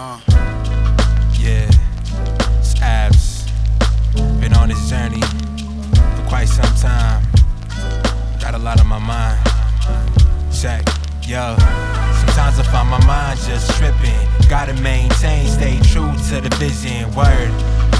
[0.00, 0.20] Uh.
[1.40, 1.66] Yeah,
[2.60, 3.50] it's abs.
[4.38, 7.26] Been on this journey for quite some time.
[8.40, 9.44] Got a lot on my mind.
[10.54, 10.86] Check,
[11.26, 11.56] yo.
[12.14, 14.14] Sometimes I find my mind just tripping.
[14.48, 17.12] Gotta maintain, stay true to the vision.
[17.16, 17.50] Word,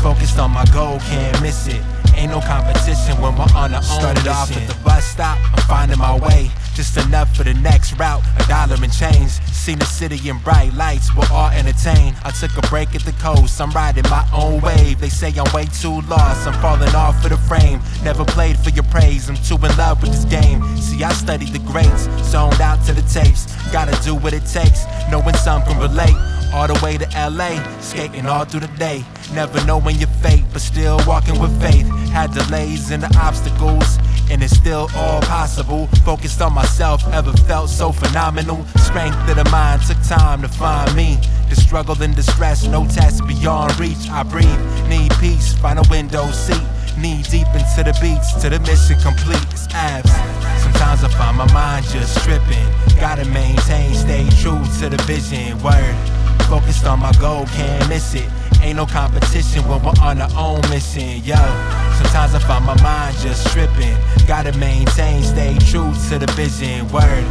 [0.01, 1.83] focused on my goal, can't miss it.
[2.15, 5.67] Ain't no competition when we're on our own Started off at the bus stop, I'm
[5.67, 6.49] finding my way.
[6.75, 9.33] Just enough for the next route, a dollar and change.
[9.69, 12.17] Seen the city in bright lights, we're all entertained.
[12.25, 14.99] I took a break at the coast, I'm riding my own wave.
[14.99, 17.83] They say I'm way too lost, I'm falling off of the frame.
[18.03, 20.65] Never played for your praise, I'm too in love with this game.
[20.79, 23.45] See, I studied the greats, zoned out to the tapes.
[23.71, 26.16] Gotta do what it takes, knowing some can relate
[26.55, 29.05] all the way to LA, skating all through the day.
[29.35, 31.87] Never knowing your fate, but still walking with faith.
[32.09, 33.99] Had delays and the obstacles,
[34.30, 35.87] and it's still all possible.
[36.05, 38.64] Focused on myself, ever felt so phenomenal.
[38.77, 41.18] Strength of the mind took time to find me.
[41.48, 44.09] The struggle and distress, no test beyond reach.
[44.10, 46.62] I breathe, need peace, find a window seat.
[46.98, 49.45] Knee deep into the beats, to the mission complete.
[49.52, 50.10] It's abs.
[50.63, 52.68] Sometimes I find my mind just tripping.
[52.98, 55.57] Gotta maintain, stay true to the vision.
[55.63, 55.96] Word.
[56.48, 58.29] Focused on my goal, can't miss it.
[58.60, 61.37] Ain't no competition when we're on our own mission, yo.
[61.96, 63.96] Sometimes I find my mind just tripping.
[64.26, 66.88] Gotta maintain, stay true to the vision.
[66.88, 67.25] Word.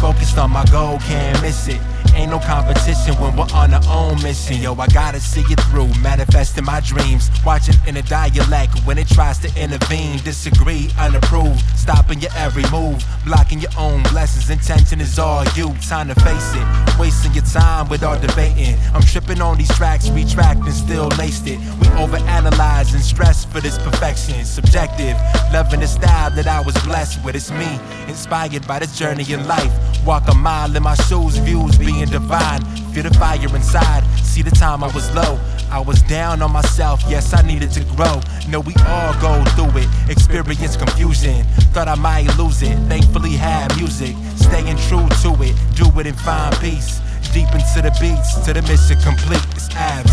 [0.00, 1.80] Focused on my goal, can't miss it.
[2.14, 4.60] Ain't no competition when we're on our own mission.
[4.60, 7.30] Yo, I gotta see it through, manifesting my dreams.
[7.44, 10.18] Watching in a dialect when it tries to intervene.
[10.18, 13.04] Disagree, unapprove, stopping your every move.
[13.24, 15.72] Blocking your own blessings, intention is all you.
[15.88, 18.76] Time to face it, wasting your time with all debating.
[18.94, 21.58] I'm tripping on these tracks, retracting, still laced it.
[21.80, 24.44] We overanalyze and stress for this perfection.
[24.44, 25.16] Subjective,
[25.52, 27.36] loving the style that I was blessed with.
[27.36, 29.72] It's me, inspired by this journey in life.
[30.04, 32.62] Walk a mile in my shoes, views being divine.
[32.92, 34.04] Feel the fire inside.
[34.22, 35.38] See the time I was low.
[35.70, 38.20] I was down on myself, yes, I needed to grow.
[38.48, 39.88] No, we all go through it.
[40.10, 41.44] Experience confusion.
[41.72, 42.76] Thought I might lose it.
[42.88, 44.14] Thankfully, had music.
[44.36, 45.56] Staying true to it.
[45.74, 47.00] Do it and find peace.
[47.32, 49.40] Deep into the beats, to the mission complete.
[49.56, 50.12] It's abs.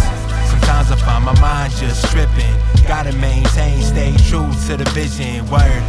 [0.50, 2.56] Sometimes I find my mind just tripping.
[2.88, 5.46] Gotta maintain, stay true to the vision.
[5.52, 5.84] Word.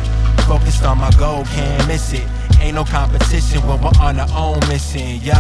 [0.49, 2.27] Focused on my goal, can't miss it.
[2.61, 5.33] Ain't no competition when we're on our own mission, yo.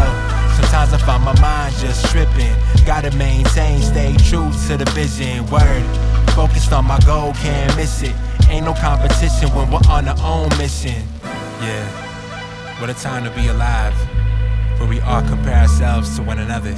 [0.56, 2.54] Sometimes I find my mind just tripping.
[2.86, 5.44] Gotta maintain, stay true to the vision.
[5.50, 5.84] Word.
[6.30, 8.14] Focused on my goal, can't miss it.
[8.48, 11.02] Ain't no competition when we're on our own mission.
[11.60, 12.80] Yeah.
[12.80, 13.94] What a time to be alive.
[14.78, 16.72] Where we all compare ourselves to one another.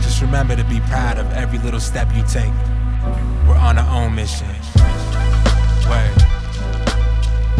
[0.00, 2.52] Just remember to be proud of every little step you take.
[3.46, 4.48] We're on our own mission.
[5.86, 6.16] Word.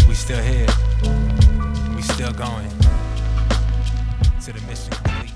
[0.08, 0.66] We still here
[2.04, 2.68] still going
[4.40, 5.30] to the mission complete.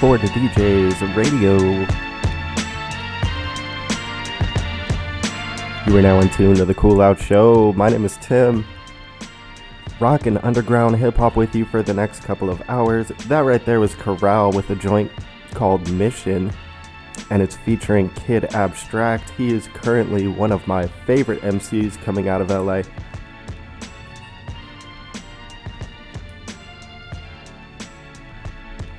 [0.00, 1.56] For the DJs radio.
[5.86, 7.72] You are now in tune to the Cool Out Show.
[7.74, 8.64] My name is Tim.
[10.00, 13.08] Rockin' underground hip hop with you for the next couple of hours.
[13.28, 15.12] That right there was Corral with a joint
[15.54, 16.52] called Mission,
[17.30, 19.30] and it's featuring Kid Abstract.
[19.30, 22.82] He is currently one of my favorite MCs coming out of LA.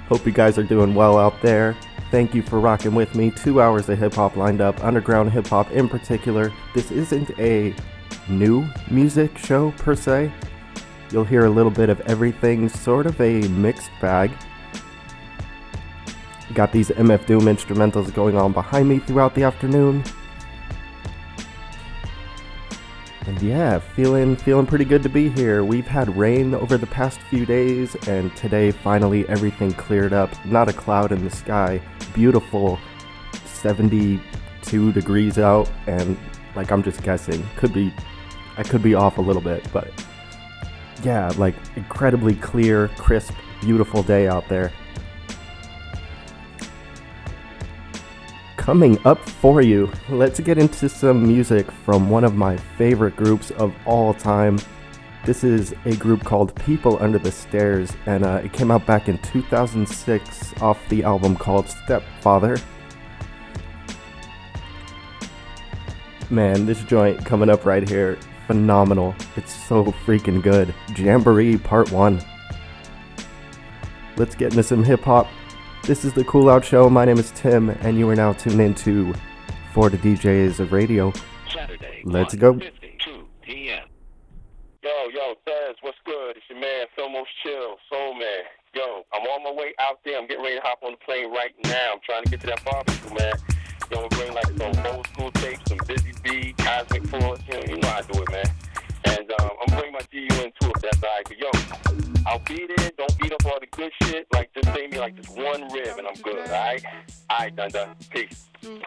[0.07, 1.75] Hope you guys are doing well out there.
[2.11, 3.31] Thank you for rocking with me.
[3.31, 6.53] Two hours of hip hop lined up, underground hip hop in particular.
[6.73, 7.75] This isn't a
[8.29, 10.31] new music show per se.
[11.11, 14.31] You'll hear a little bit of everything, sort of a mixed bag.
[16.55, 20.05] Got these MF Doom instrumentals going on behind me throughout the afternoon.
[23.27, 25.66] And yeah, feeling feeling pretty good to be here.
[25.66, 30.29] We've had rain over the past few days and today finally everything cleared up.
[30.45, 31.81] Not a cloud in the sky.
[32.13, 32.79] Beautiful
[33.47, 36.17] 72 degrees out and
[36.55, 37.46] like I'm just guessing.
[37.58, 37.93] Could be
[38.55, 39.91] I could be off a little bit, but
[41.03, 44.72] yeah, like incredibly clear, crisp, beautiful day out there.
[48.66, 49.91] Coming up for you.
[50.09, 54.58] Let's get into some music from one of my favorite groups of all time.
[55.23, 59.08] This is a group called People Under the Stairs, and uh, it came out back
[59.08, 62.58] in 2006 off the album called Stepfather.
[66.32, 69.14] Man, this joint coming up right here, phenomenal.
[69.35, 70.73] It's so freaking good.
[70.97, 72.20] Jamboree Part 1.
[74.18, 75.28] Let's get into some hip hop
[75.85, 76.90] this is the Cool Out Show.
[76.90, 79.14] My name is Tim, and you are now tuned into
[79.72, 81.14] For the DJs of Radio.
[81.53, 82.02] Saturday.
[82.03, 82.53] Let's go.
[82.53, 82.70] 2
[83.43, 83.87] p.m.
[84.84, 86.37] Yo, yo, Thes, what's good?
[86.37, 88.43] It's your man, Filmos Chill, Soul Man.
[88.73, 90.17] Yo, I'm on my way out there.
[90.17, 91.93] I'm getting ready to hop on the plane right now.
[91.93, 93.34] I'm trying to get to that barbecue, man.
[93.91, 97.41] Yo, I'm bring like some old school tapes, some Busy Bee, Cosmic Force.
[97.47, 98.46] You know, you know how I do it, man.
[99.05, 101.23] And um, I'm bringing my GU in too, if that's all right.
[101.26, 101.95] But yo,
[102.25, 102.91] I'll be there.
[102.97, 104.27] Don't beat up all the good shit.
[104.33, 106.83] Like, just save me like this one rib, and I'm good, all right?
[107.29, 107.95] All right, done, done.
[108.63, 108.81] Mm.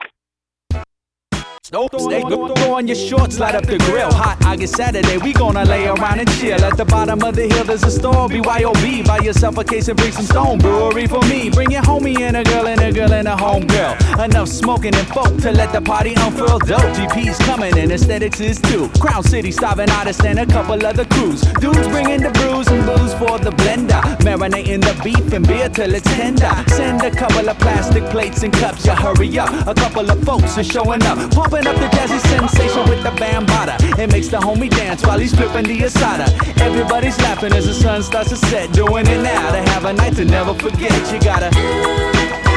[1.70, 2.02] Peace.
[2.02, 4.10] Stay go, go on your shorts, light up the grill.
[4.12, 6.58] Hot August Saturday, we gonna lay around and chill.
[6.64, 9.06] At the bottom of the hill, there's a store, BYOB.
[9.06, 11.50] Buy yourself a case and bring some stone brewery for me.
[11.50, 13.94] Bring your homie and a girl and a girl and a home girl.
[14.18, 16.58] Enough smoking and folk to let the party unfurl.
[16.60, 18.88] Dope GP's coming and aesthetics is too.
[18.98, 21.42] Crown City starving artists and a couple other crews.
[21.60, 24.00] Dudes bringing the brews and booze for the blender.
[24.24, 26.50] Marinating the beef and beer till it's tender.
[26.68, 29.50] Send a couple of plastic plates and cups, you hurry up.
[29.66, 31.18] A couple of folks are showing up.
[31.32, 33.98] Pumping up the jazzy sensation with the Bambaataa.
[33.98, 36.26] It makes the homie dance while he's flipping the asada.
[36.60, 38.72] Everybody's laughing as the sun starts to set.
[38.72, 40.92] Doing it now to have a night to never forget.
[41.12, 42.47] You gotta.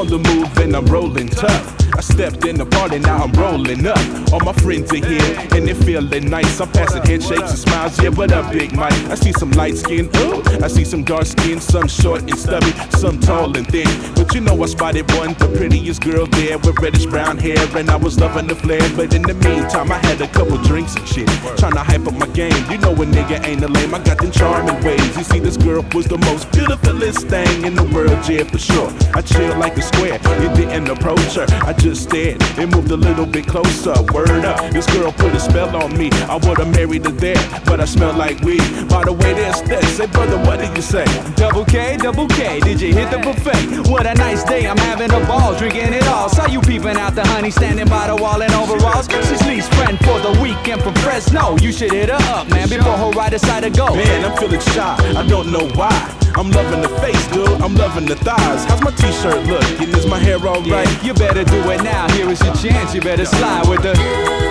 [0.00, 1.79] On the move and I'm rolling tough.
[2.00, 4.00] I stepped in the party, now I'm rolling up.
[4.32, 6.58] All my friends are here and they're feeling nice.
[6.58, 8.02] I'm passing handshakes and smiles.
[8.02, 8.94] Yeah, what up, Big Mike?
[9.10, 10.42] I see some light skin, ooh.
[10.64, 13.86] I see some dark skin, some short and stubby, some tall and thin.
[14.14, 17.90] But you know I spotted one, the prettiest girl there with reddish brown hair, and
[17.90, 18.88] I was loving the flare.
[18.96, 22.14] But in the meantime, I had a couple drinks and shit, trying to hype up
[22.14, 22.64] my game.
[22.70, 23.94] You know a nigga ain't a lame.
[23.94, 25.16] I got them charming ways.
[25.18, 28.90] You see, this girl was the most beautifulest thing in the world, yeah, for sure.
[29.12, 30.18] I chill like a square.
[30.40, 31.44] You didn't approach her.
[31.50, 33.94] I just stared and moved a little bit closer.
[34.12, 36.10] Word up, this girl put a spell on me.
[36.28, 38.62] I would've married her there, but I smell like weed.
[38.88, 39.84] By the way, there's that.
[39.84, 41.04] Say, brother, what did you say?
[41.36, 43.90] Double K, double K, did you hit the buffet?
[43.90, 46.28] What a nice day, I'm having a ball, drinking it all.
[46.28, 49.08] Saw you peeping out the honey, standing by the wall in overalls.
[49.28, 51.56] She's Lee's friend for the weekend from Fresno.
[51.58, 53.94] You should hit her up, man, before her right aside to go.
[53.94, 54.96] Man, I'm feeling shy.
[55.16, 56.16] I don't know why.
[56.36, 57.60] I'm loving the face, dude.
[57.60, 58.64] I'm loving the thighs.
[58.64, 59.88] How's my t-shirt looking?
[59.90, 60.66] Is my hair alright?
[60.66, 62.10] Yeah, you better do it now.
[62.14, 62.94] Here is your chance.
[62.94, 64.49] You better slide with the.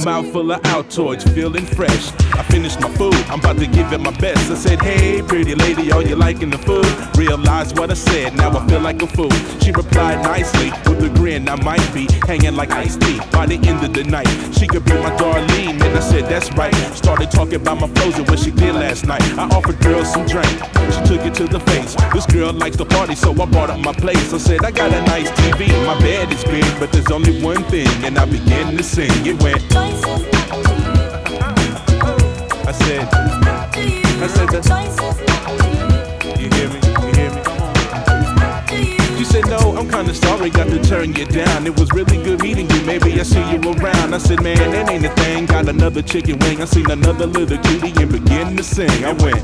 [0.00, 2.29] A mouthful of Altoids, feeling fresh.
[2.50, 4.50] I finished my food, I'm about to give it my best.
[4.50, 6.84] I said, Hey, pretty lady, are you liking the food?
[7.16, 9.30] Realize what I said, now I feel like a fool.
[9.60, 11.48] She replied nicely with a grin.
[11.48, 14.26] I might be hanging like iced tea by the end of the night.
[14.58, 16.74] She could be my Darlene, and I said, That's right.
[16.92, 19.22] Started talking about my flows and what she did last night.
[19.38, 20.50] I offered girl some drink,
[20.90, 21.94] she took it to the face.
[22.12, 24.34] This girl likes to party, so I brought up my place.
[24.34, 27.62] I said, I got a nice TV, my bed is big, but there's only one
[27.64, 29.12] thing, and I began to sing.
[29.24, 30.39] It went.
[32.70, 33.08] I said.
[34.22, 34.64] I said that-
[36.38, 36.48] you.
[36.54, 36.78] hear me?
[37.02, 39.18] You hear me?
[39.18, 39.24] You.
[39.24, 41.66] Said, No, I'm kinda sorry, got to turn you down.
[41.66, 44.14] It was really good meeting you, maybe I see you around.
[44.14, 45.46] I said, Man, that ain't a thing.
[45.46, 46.62] Got another chicken wing.
[46.62, 49.04] I seen another little cutie and begin to sing.
[49.04, 49.42] I went,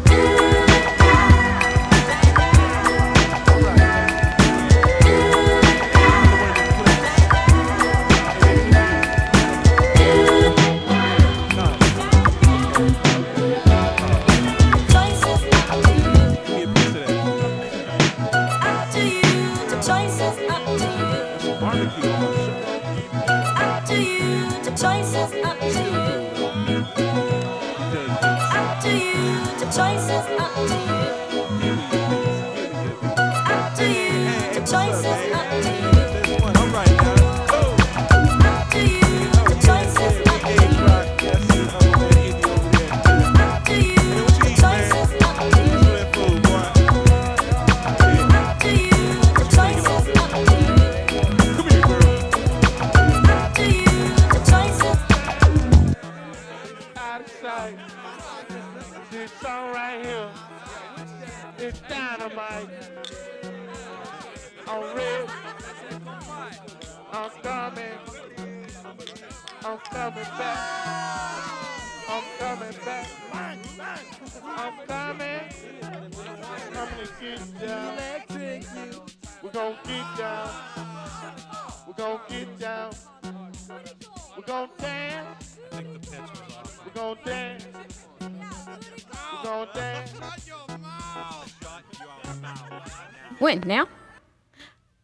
[93.60, 93.88] When now?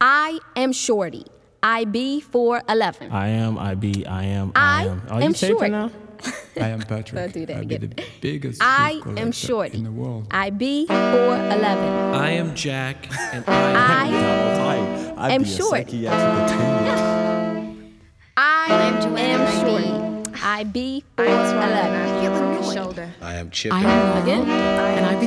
[0.00, 1.24] I am Shorty.
[1.62, 3.12] IB 411.
[3.12, 5.02] I am, I be, I am, I I am.
[5.08, 5.70] Oh, am you taping short.
[5.70, 5.90] now?
[6.60, 7.14] I am Patrick.
[7.14, 7.94] Don't do that I be again.
[7.96, 9.78] the biggest I am Shorty.
[9.78, 10.26] in the world.
[10.32, 12.14] IB 411.
[12.14, 14.06] I am Jack, and I,
[15.16, 15.70] I I'd am be a short.
[15.70, 17.94] psychiatric attendant.
[18.36, 20.40] I I'm am Joanna Shorty.
[20.44, 22.20] IB 411.
[22.22, 23.10] Feeling the shoulder.
[23.22, 23.72] I am Chip.
[23.72, 24.48] I am again?
[24.48, 25.26] And I be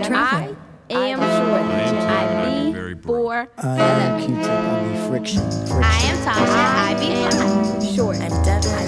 [0.89, 1.74] I am Shorty.
[2.06, 4.22] IB 411.
[4.22, 5.42] Q-tip, I be friction.
[5.42, 5.84] friction.
[5.84, 6.46] I am Tasha.
[6.46, 7.96] I be fine.
[7.96, 8.18] Short.
[8.18, 8.72] I'm Devin.
[8.72, 8.86] IB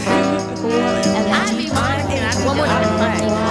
[0.62, 1.32] 411.
[1.32, 2.46] I be Monica.
[2.46, 2.86] One more time.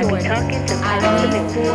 [0.10, 0.76] 411.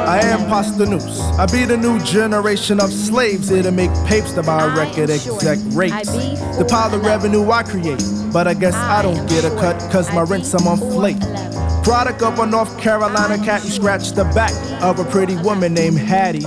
[0.09, 1.21] I am Posdnuos.
[1.39, 5.59] I be the new generation of slaves here to make papes to buy record exec
[5.73, 6.11] rates.
[6.57, 8.03] The pile of revenue I create.
[8.33, 11.19] But I guess I, don't get a cut cause my rent's I'm on flake.
[11.19, 11.83] 411.
[11.83, 15.99] Product of a North Carolina cat who scratched the back of a pretty woman named
[15.99, 16.45] Hattie.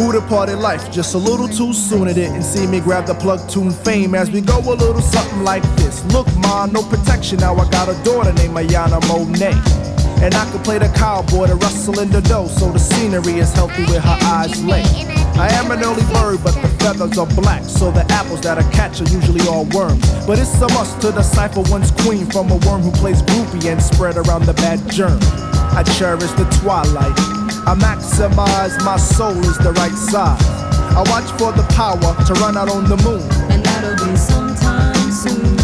[0.00, 2.08] Who departed life just a little too soon.
[2.08, 5.42] It didn't see me grab the plug tune fame as we go a little something
[5.42, 6.02] like this.
[6.12, 7.40] Look, ma, no protection.
[7.40, 9.89] Now I got a daughter named Ayana Monet.
[10.22, 13.52] And I can play the cowboy to rustle in the dough, so the scenery is
[13.54, 14.84] healthy with her eyes lay.
[15.40, 18.70] I am an early bird, but the feathers are black, so the apples that I
[18.70, 20.04] catch are usually all worms.
[20.26, 23.82] But it's a must to decipher one's queen from a worm who plays groupie and
[23.82, 25.18] spread around the bad germ.
[25.72, 27.16] I cherish the twilight.
[27.66, 30.44] I maximize my soul is the right size.
[30.92, 33.22] I watch for the power to run out on the moon.
[33.50, 35.59] And that'll be sometime soon.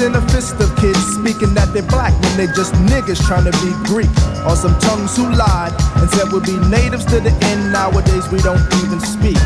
[0.00, 3.52] In a fist of kids speaking that they're black when they just niggas trying to
[3.60, 4.08] be Greek.
[4.48, 7.70] Or some tongues who lied and said we'll be natives to the end.
[7.70, 9.36] Nowadays we don't even speak.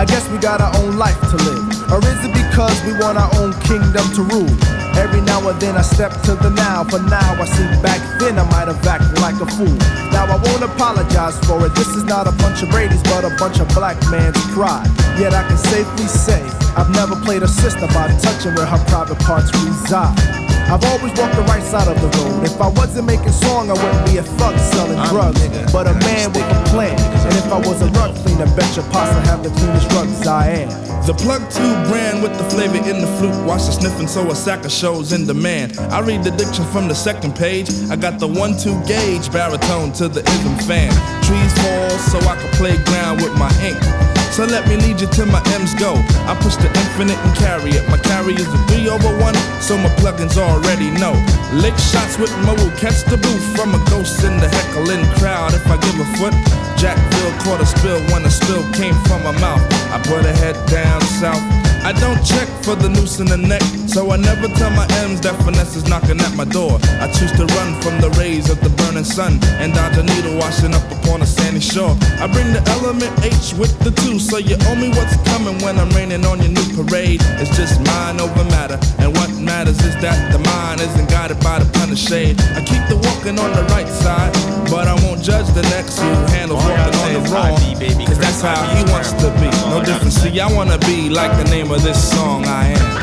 [0.00, 1.92] I guess we got our own life to live.
[1.92, 4.87] Or is it because we want our own kingdom to rule?
[4.98, 6.82] Every now and then I step to the now.
[6.82, 9.78] For now I see back then I might have acted like a fool.
[10.10, 11.74] Now I won't apologize for it.
[11.74, 14.90] This is not a bunch of Brady's, but a bunch of black man's pride.
[15.16, 16.42] Yet I can safely say
[16.76, 20.47] I've never played a sister by touching where her private parts reside.
[20.68, 22.44] I've always walked the right side of the road.
[22.44, 25.40] If I wasn't making song, I wouldn't be a thug selling a drugs.
[25.40, 26.92] nigga, but a man with a plan.
[27.24, 30.68] And if I was a rug cleaner, bet your posse have the cleanest rugs I
[30.68, 30.68] am.
[31.06, 33.34] The plug two brand with the flavor in the flute.
[33.46, 35.78] Watch the sniffing, so a sack of shows in demand.
[35.78, 37.70] I read the diction from the second page.
[37.88, 40.92] I got the one two gauge baritone to the ism fan.
[41.24, 44.17] Trees fall so I can play ground with my ink.
[44.38, 45.98] So let me lead you to my M's go.
[46.30, 47.82] I push the infinite and carry it.
[47.90, 51.18] My carry is a three over one, so my plugins already know.
[51.52, 55.54] Lick shots with my woo, catch the booth from a ghost in the heckling crowd.
[55.54, 56.34] If I give a foot,
[56.78, 59.58] Jackville caught a spill when the spill came from my mouth.
[59.90, 61.42] I put a head down south.
[61.88, 65.22] I don't check for the noose in the neck, so I never tell my M's
[65.24, 66.76] that finesse is knocking at my door.
[67.00, 70.36] I choose to run from the rays of the burning sun and dodge a needle
[70.36, 71.96] washing up upon a sandy shore.
[72.20, 75.80] I bring the element H with the two, so you owe me what's coming when
[75.80, 77.24] I'm raining on your new parade.
[77.40, 81.56] It's just mind over matter, and what matters is that the mind isn't guided by
[81.58, 82.36] the pun of shade.
[82.52, 84.36] I keep the walking on the right side,
[84.68, 87.56] but I won't judge the next who handles walking on the wrong.
[88.04, 89.48] Cause that's how he wants to be.
[89.72, 90.12] No different.
[90.12, 92.98] See, I wanna be like the name of this song I am.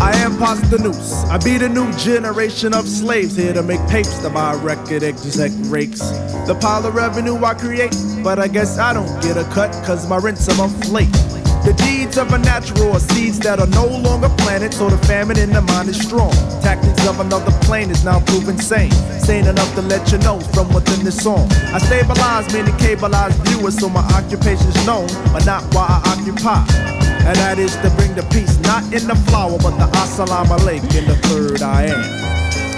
[0.00, 1.25] I am Posdnuos.
[1.36, 5.52] I be the new generation of slaves here to make papes to buy record exec
[5.64, 6.00] rakes.
[6.48, 10.08] The pile of revenue I create, but I guess I don't get a cut cause
[10.08, 10.80] my rent's a month.
[10.88, 15.38] The deeds of a natural are seeds that are no longer planted, so the famine
[15.38, 16.32] in the mind is strong.
[16.62, 18.90] Tactics of another plane is now proven sane.
[19.20, 21.52] Sane enough to let you know from within this song.
[21.52, 27.36] I stabilize many cableized viewers, so my occupation's known, but not why I occupy and
[27.42, 31.10] that is to bring the peace, not in the flower, but the assalamu alaikum in
[31.10, 31.98] the third I am.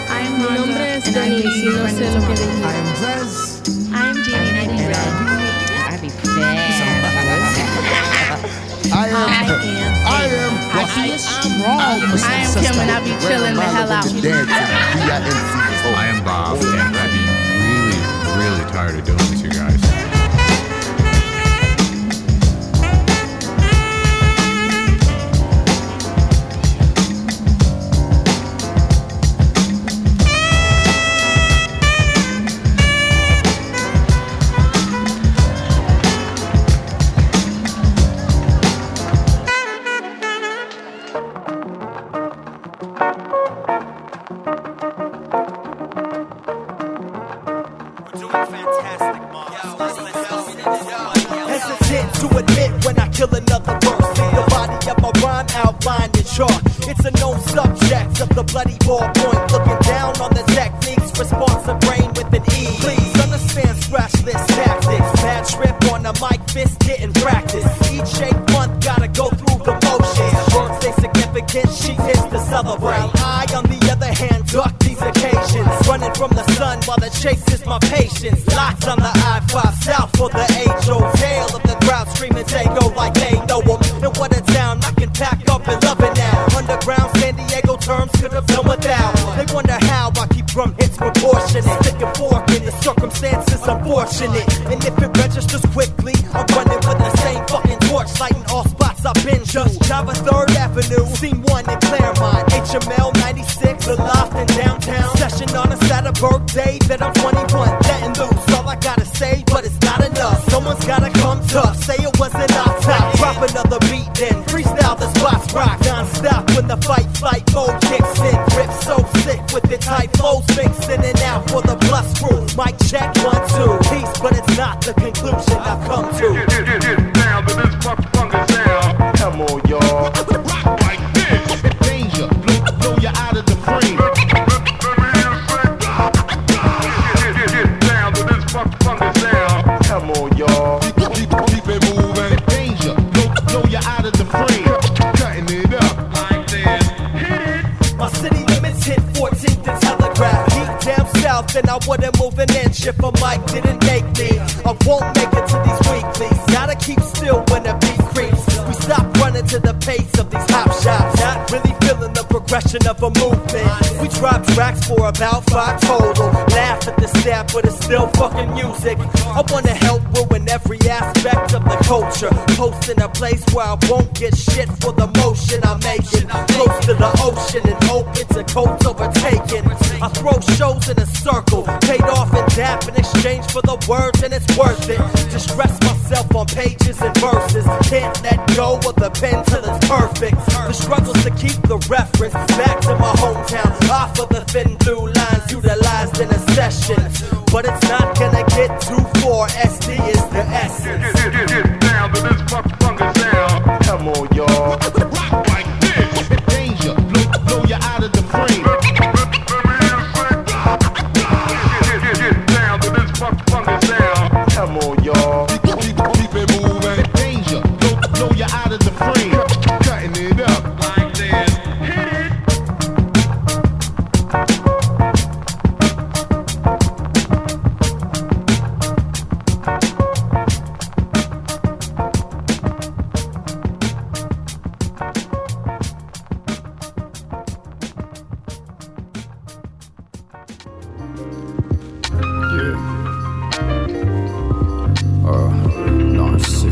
[0.09, 2.65] I'm Mi nombre es Denise y no sé lo que digo.
[2.65, 3.61] I'm Vez.
[3.93, 5.69] I'm Jamie and I'm Red.
[5.85, 6.81] I be fast.
[8.89, 9.29] I am.
[9.29, 10.53] I am.
[10.73, 11.29] I am
[11.61, 11.77] wrong.
[11.77, 14.09] I am Kim and I be chilling the hell out.
[15.93, 17.21] I am Bob and I be
[17.69, 18.01] really,
[18.41, 19.68] really tired of doing this, you guys.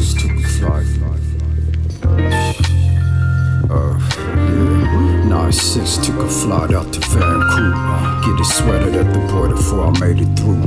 [0.06, 0.84] used to be fly.
[3.68, 5.24] Uh, yeah.
[5.24, 7.74] 96 took a flight out to Vancouver.
[8.22, 10.62] Get it sweated at the border before I made it through.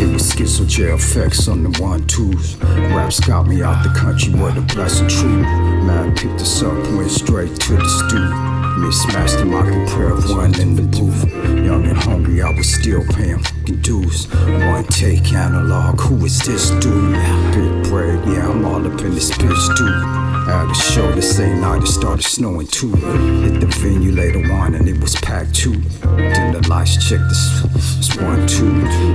[0.00, 2.56] It was schizo jail effects on the one twos.
[2.94, 5.42] Raps got me out the country where the blessed true.
[5.88, 8.53] Man picked us up, went straight to the studio.
[8.76, 11.24] Me smash the market could of one in the booth.
[11.64, 14.26] Young and hungry, I was still paying fucking dues.
[14.32, 17.14] One take analog, who is this dude?
[17.54, 20.24] Big bread, yeah, I'm all up in this bitch, dude.
[20.46, 22.90] At the show the same night it started snowing too.
[22.90, 25.80] Hit the venue later on and it was packed too.
[26.02, 27.62] Then the lights checked this,
[27.96, 28.70] this one two.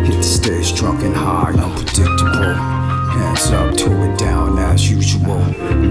[0.05, 2.78] Hit the stage drunk and high, unpredictable.
[3.11, 5.39] Hands up, tore it down as usual.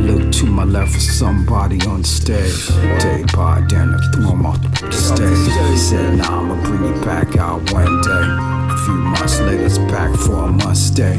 [0.09, 2.69] Look to my left for somebody on stage.
[3.01, 5.79] Day by day, and threw them off the stage.
[5.79, 10.45] Said, nah, I'ma bring it back out one day few months later, it's back for
[10.45, 11.17] a must stay.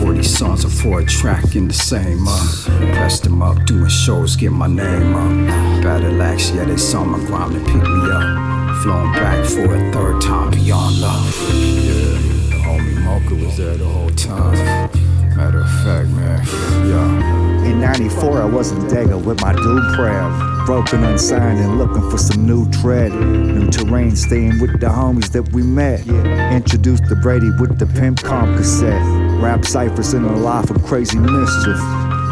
[0.00, 2.66] 40 songs or four tracks track in the same month.
[2.96, 5.82] Pressed them up, doing shows, get my name up.
[5.82, 8.82] Battle axe, yeah, they saw my grind and picked me up.
[8.82, 11.34] Flown back for a third time beyond love.
[11.52, 12.18] Yeah,
[12.50, 15.05] the homie Moka was there the whole time.
[15.36, 16.46] Matter of fact, man,
[16.88, 17.70] yeah.
[17.70, 20.64] In 94, I was in Dega with my dude Prav.
[20.64, 23.12] Broken, unsigned, and looking for some new tread.
[23.12, 26.06] New terrain, staying with the homies that we met.
[26.06, 29.02] Introduced to Brady with the Pimp Comp cassette.
[29.42, 31.78] Rap ciphers in a life of crazy mischief.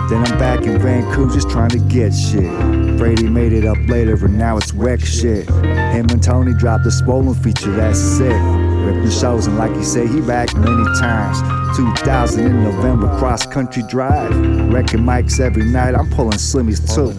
[0.08, 2.50] Then I'm back in Vancouver just trying to get shit.
[2.96, 5.48] Brady made it up later and now it's wreck shit.
[5.50, 8.63] Him and Tony dropped a swollen feature, that's sick.
[8.84, 11.40] Ripping shows and like he said, he back many times.
[11.76, 14.30] 2000 in November, cross country drive.
[14.72, 17.12] Wrecking mics every night, I'm pulling slimmies too.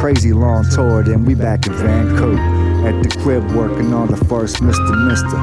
[0.00, 2.40] Crazy long tour, then we back in Vancouver.
[2.86, 5.06] At the crib working on the first Mr.
[5.06, 5.36] Mister.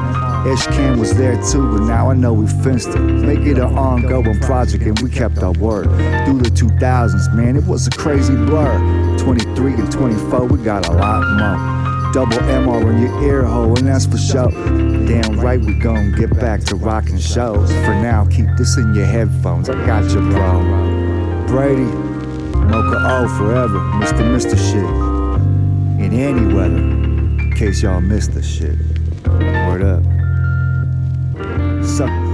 [0.48, 2.98] Ishcan was there too, but now I know we fenced it.
[2.98, 5.84] Make it an ongoing project and we kept our word.
[6.24, 9.16] Through the 2000s, man, it was a crazy blur.
[9.18, 11.77] 23 and 24, we got a lot more.
[12.12, 14.50] Double MR in your ear hole, and that's for sure.
[15.06, 17.70] Damn right, we gon' get back to rockin' shows.
[17.70, 19.68] For now, keep this in your headphones.
[19.68, 21.44] I got you, bro.
[21.46, 24.24] Brady, Mocha O forever, Mr.
[24.32, 24.84] Mister shit.
[26.04, 28.78] In any weather, in case y'all missed the shit.
[29.26, 30.02] Word up.
[31.84, 32.27] Suck.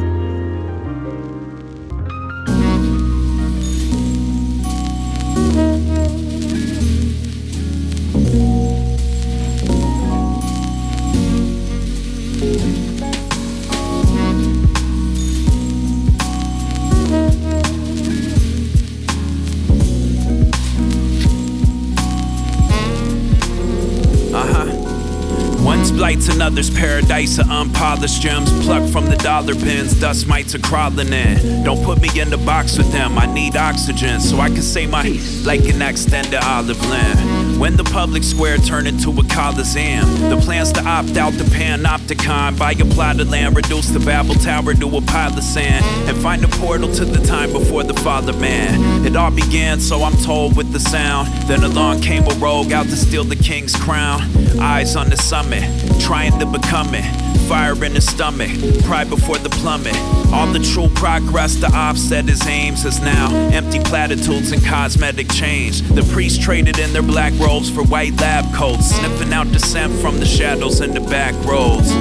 [25.95, 29.99] Blights, another's paradise of unpolished gems plucked from the dollar bins.
[30.01, 31.63] Dust mites are crawling in.
[31.63, 33.17] Don't put me in the box with them.
[33.17, 35.03] I need oxygen so I can say my
[35.45, 37.34] like an extended olive limb.
[37.59, 42.59] When the public square turned into a coliseum, the plans to opt out the panopticon,
[42.59, 46.17] buy a plot of land, reduce the Babel Tower to a pile of sand, and
[46.19, 49.07] find a portal to the time before the father man.
[49.07, 51.29] It all began, so I'm told, with the sound.
[51.49, 54.23] Then along came a rogue out to steal the king's crown.
[54.61, 55.63] Eyes on the summit,
[56.01, 57.24] trying to become it.
[57.49, 58.51] Fire in the stomach,
[58.85, 59.97] pride before the plummet.
[60.33, 65.83] All the true progress to offset his aims is now empty platitudes and cosmetic change.
[65.83, 70.19] The priests traded in their black robes for white lab coats, sniffing out dissent from
[70.19, 71.93] the shadows in the back roads.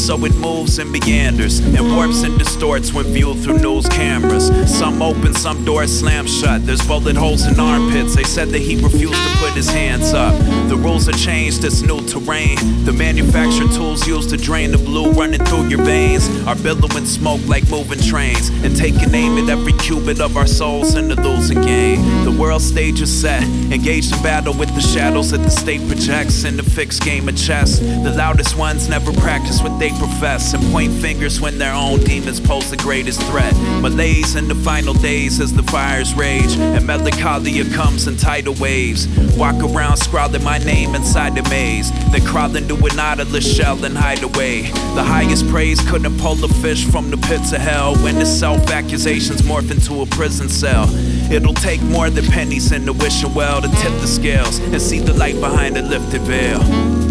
[0.00, 4.46] So it moves and meanders and warps and distorts when viewed through news cameras.
[4.66, 6.66] Some open, some doors slam shut.
[6.66, 8.16] There's bullet holes in armpits.
[8.16, 10.34] They said that he refused to put his hands up.
[10.68, 12.56] The rules are changed, it's new terrain.
[12.84, 17.46] The manufactured tools used to drain the blue running through your veins are billowing smoke
[17.46, 21.60] like moving trains and taking aim at every cubit of our souls in the losing
[21.60, 22.24] game.
[22.24, 26.44] The world stage is set, engaged in battle with the shadows that the state projects
[26.44, 27.78] in the fixed game of chess.
[27.78, 32.40] The loudest ones never practice what they profess and point fingers when their own demons
[32.40, 33.54] pose the greatest threat.
[33.80, 39.08] Malaise in the final days as the fires rage and melancholia comes in tidal waves.
[39.36, 43.96] Walk around scrawling my name inside the maze, then crawl into an nautilus shell and
[43.96, 44.62] hide away.
[44.94, 48.70] The highest praise couldn't pull a fish from the pits of hell when the self
[48.70, 50.86] accusations morph into a prison cell.
[51.32, 55.00] It'll take more than pennies in the wishing well to tip the scales and see
[55.00, 57.09] the light behind the lifted veil.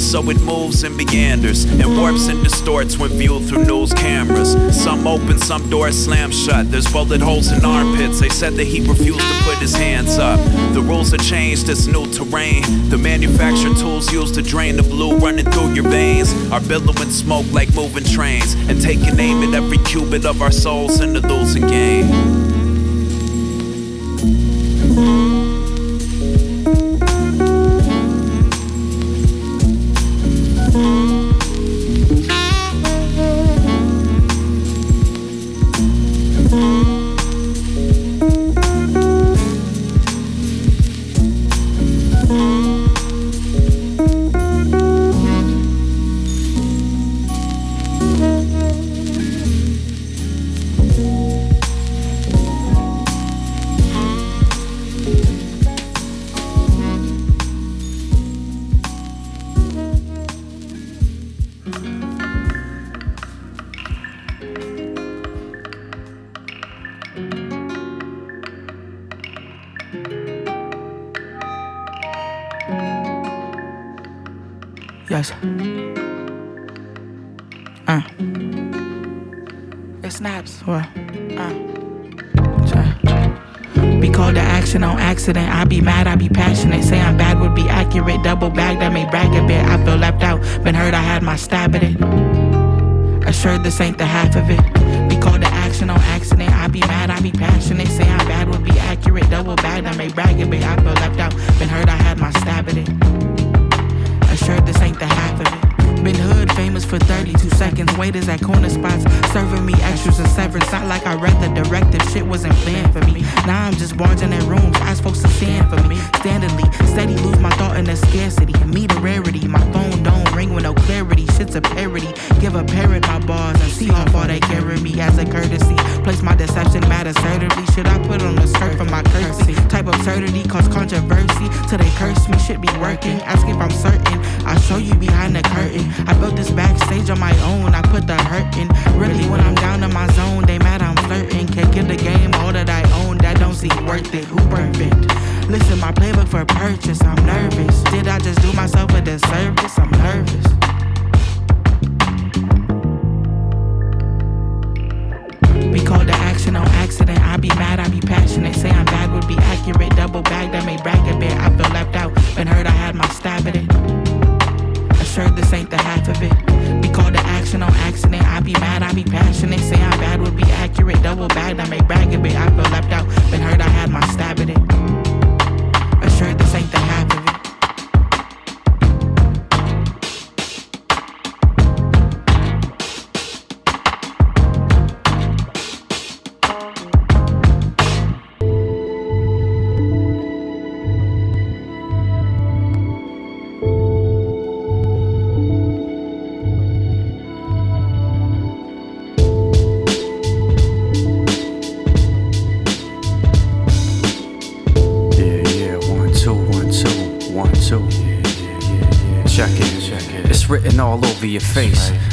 [0.00, 4.56] So it moves and meanders and warps and distorts when viewed through news cameras.
[4.74, 6.70] Some open, some doors slam shut.
[6.70, 8.18] There's bullet holes in armpits.
[8.18, 10.40] They said that he refused to put his hands up.
[10.72, 12.62] The rules are changed, it's new terrain.
[12.88, 17.46] The manufactured tools used to drain the blue running through your veins are billowing smoke
[17.52, 21.66] like moving trains and taking aim at every cubit of our souls in the losing
[21.66, 22.50] game.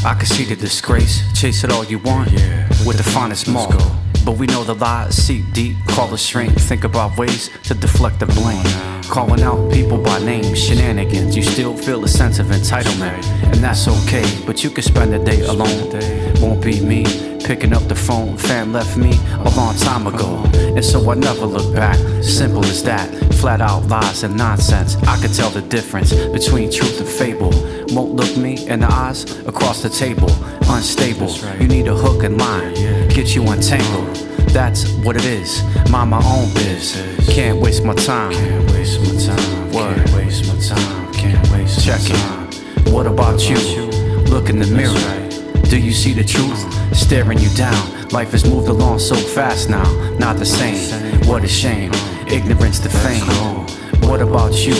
[0.08, 1.22] I can see the disgrace.
[1.38, 2.32] Chase it all you want
[2.86, 3.78] with the finest mark.
[4.24, 6.62] But we know the lies seep deep, call the strength.
[6.62, 8.64] Think about ways to deflect the blame.
[9.04, 11.36] Calling out people by name, shenanigans.
[11.36, 14.24] You still feel a sense of entitlement, and that's okay.
[14.46, 15.92] But you can spend the day alone.
[16.40, 17.04] Won't be me
[17.44, 18.38] picking up the phone.
[18.38, 21.98] Fam left me a long time ago, and so I never look back.
[22.24, 23.10] Simple as that.
[23.36, 24.96] Flat out lies and nonsense.
[25.04, 27.54] I can tell the difference between truth and fable.
[27.92, 30.30] Won't look me in the eyes across the table.
[30.70, 31.32] Unstable.
[31.60, 32.74] You need a hook and line.
[33.10, 34.16] Get you untangled.
[34.50, 35.64] That's what it is.
[35.90, 36.96] Mind my own biz.
[37.30, 38.32] Can't waste my time.
[38.34, 39.72] Can't waste my time.
[39.72, 39.96] Word.
[39.96, 41.14] Can't waste my time.
[41.14, 42.90] Can't waste Check it.
[42.92, 43.58] What about you?
[44.26, 45.62] Look in the mirror.
[45.70, 46.60] Do you see the truth?
[46.96, 48.08] Staring you down.
[48.10, 49.90] Life has moved along so fast now.
[50.18, 50.78] Not the same.
[51.28, 51.92] What a shame.
[52.28, 53.26] Ignorance to fame.
[54.10, 54.76] What about you?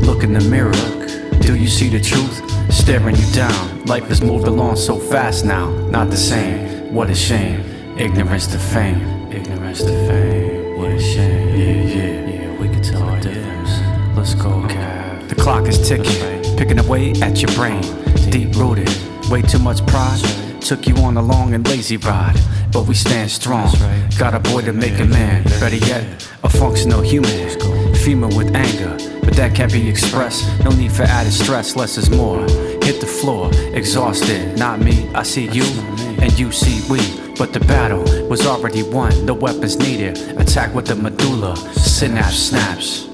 [0.00, 0.97] Look in the mirror.
[1.40, 2.42] Do you see the truth?
[2.72, 3.84] Staring you down.
[3.84, 5.70] Life has moved along so fast now.
[5.88, 6.92] Not the same.
[6.92, 7.60] What a shame.
[7.98, 9.32] Ignorance to fame.
[9.32, 10.78] Ignorance to fame.
[10.78, 11.48] What a shame.
[11.58, 12.60] Yeah, yeah, yeah.
[12.60, 13.70] We can tell the difference.
[14.16, 15.28] Let's go, Cav.
[15.28, 17.82] The clock is ticking, picking away at your brain.
[18.30, 18.90] Deep rooted,
[19.30, 20.20] way too much pride.
[20.60, 22.38] Took you on a long and lazy ride,
[22.72, 23.72] but we stand strong.
[24.18, 25.44] Got a boy to make a man.
[25.60, 27.48] Better yet, a functional human.
[28.08, 30.64] With anger, but that can't be expressed.
[30.64, 32.40] No need for added stress, less is more.
[32.40, 34.58] Hit the floor, exhausted.
[34.58, 35.64] Not me, I see you,
[36.18, 37.00] and you see we.
[37.36, 40.16] But the battle was already won, no weapons needed.
[40.40, 43.07] Attack with the medulla, synapse snaps.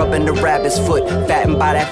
[0.00, 0.40] Stone, rubbing the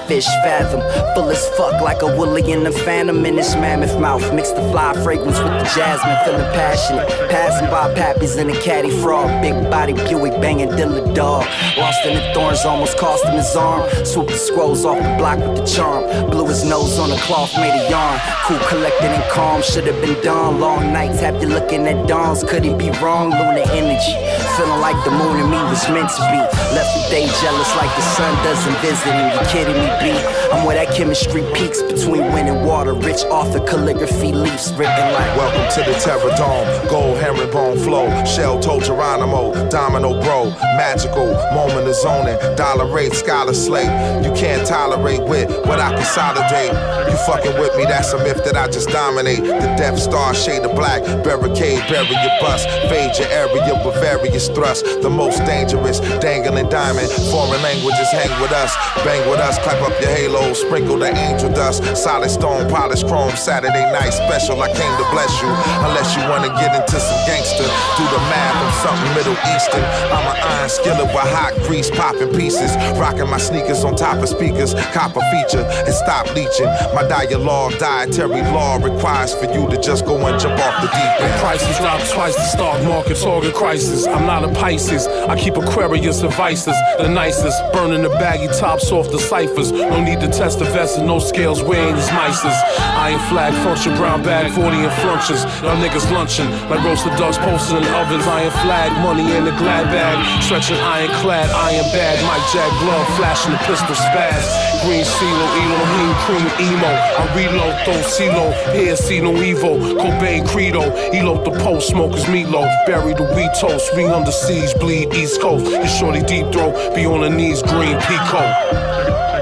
[0.09, 0.81] fish fathom.
[1.13, 4.25] Full as fuck like a woolly in the phantom in his mammoth mouth.
[4.33, 7.07] Mix the fly fragrance with the jasmine, feeling passionate.
[7.29, 11.45] Passing by pappies in a caddy frog, big body Buick banging Dilla dog.
[11.77, 13.87] Lost in the thorns, almost cost him his arm.
[14.03, 16.03] Swoop the scrolls off the block with the charm.
[16.31, 18.19] Blew his nose on a cloth made of yarn.
[18.45, 20.59] Cool, collected and calm, should have been done.
[20.59, 23.29] Long nights you looking at dawns couldn't be wrong.
[23.29, 24.15] Lunar energy,
[24.57, 26.41] feeling like the moon and me was meant to be.
[26.73, 29.27] Left the day jealous like the sun doesn't visit him.
[29.33, 30.11] You kidding me, B?
[30.51, 32.93] I'm where that chemistry peaks between wind and water.
[32.93, 35.35] Rich author calligraphy leaves written like.
[35.35, 41.87] Welcome to the Terror Dome, gold herringbone flow, shell toe Geronimo, domino bro, magical moment
[41.87, 43.91] of zoning, dollar rate, scholar slate.
[44.23, 46.71] You can't tolerate with what I consolidate.
[47.09, 49.43] You fucking with me, that's a myth that I just dominate.
[49.43, 54.47] The Death Star shade of black, barricade, bury your bus, fade your area with various
[54.47, 54.83] thrusts.
[54.97, 57.09] The most dangerous, dangling diamond.
[57.31, 61.49] Foreign languages hang with us, bang with us, clap up your halo, sprinkle the angel
[61.49, 61.81] dust.
[61.97, 64.61] Solid stone, polished chrome, Saturday night special.
[64.61, 65.49] I came to bless you,
[65.85, 67.65] unless you wanna get into some gangster.
[67.97, 69.83] Do the math on something Middle Eastern.
[70.13, 72.75] I'm an iron skillet with hot grease popping pieces.
[72.99, 76.69] Rocking my sneakers on top of speakers, copper feature, and stop leeching.
[76.93, 81.21] My dialogue, dietary law requires for you to just go and jump off the deep
[81.21, 81.41] end.
[81.41, 84.05] prices drop twice, the stock market's in crisis.
[84.07, 86.75] I'm not a Pisces, I keep Aquarius and vices.
[86.97, 89.71] The nicest, burning the baggy tops off the ciphers.
[89.79, 92.55] No need to test the and no scales weighing these mices.
[92.99, 95.43] Iron flag, function, brown bag, 40 and flunches.
[95.63, 98.27] Y'all niggas lunching like roasted ducks posted in ovens.
[98.27, 100.19] Iron flag, money in the glad bag.
[100.43, 102.19] Stretching ironclad, iron bag.
[102.27, 104.43] Mike Jack glove, flashing the pistol spaz.
[104.83, 106.91] Green CeeLo, Elohim, cream emo.
[106.91, 109.79] I reload, throw CeeLo, here see no evil.
[109.95, 112.69] Cobain Credo, elope the post, smokers meatloaf.
[112.85, 115.65] Bury the wheat toast, we under siege, bleed East Coast.
[115.67, 119.38] It's shorty deep throat, be on the knees, green Pico.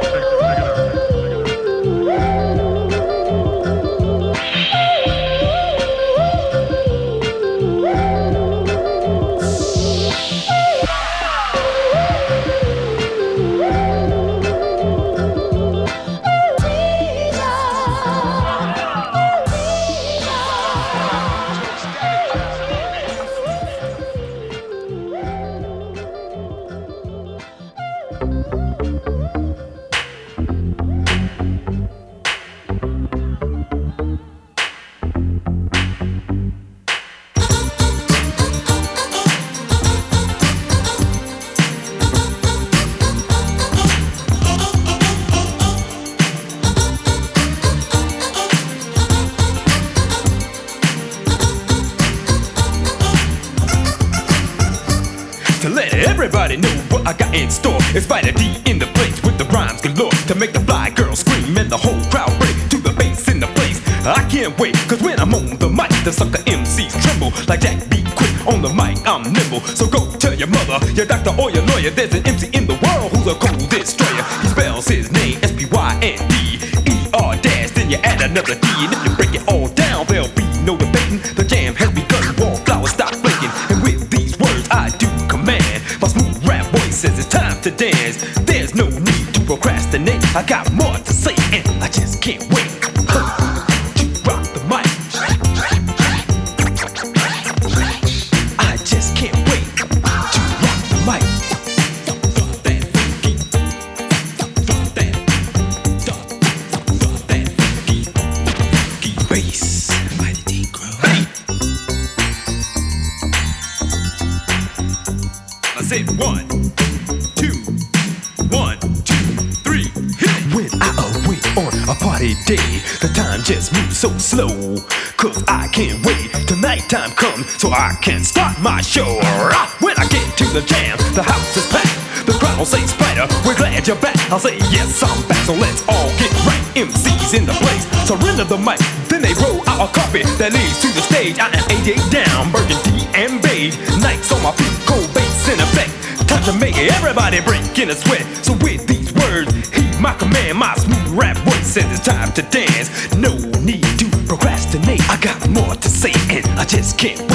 [137.33, 138.79] In the place, surrender the mic.
[139.09, 141.35] Then they roll out a carpet that leads to the stage.
[141.43, 143.75] I am AJ down, burgundy and beige.
[143.99, 145.91] Nights on my feet, cold bass in effect.
[146.23, 148.23] Time to make everybody break in a sweat.
[148.47, 150.57] So with these words, heed my command.
[150.57, 152.87] My smooth rap voice says it's time to dance.
[153.19, 155.03] No need to procrastinate.
[155.11, 157.26] I got more to say and I just can't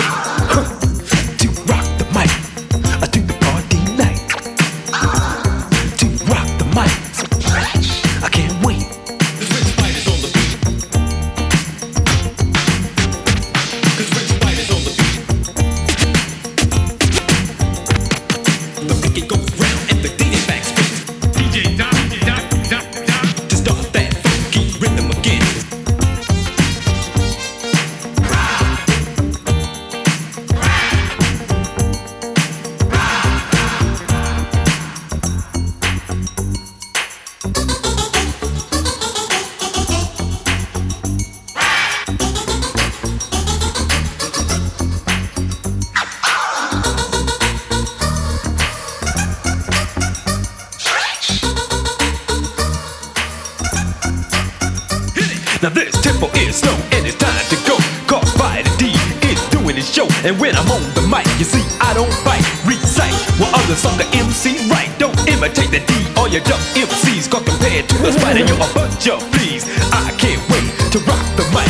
[69.09, 69.64] of fleas.
[69.90, 71.66] I can't wait to rock the mic.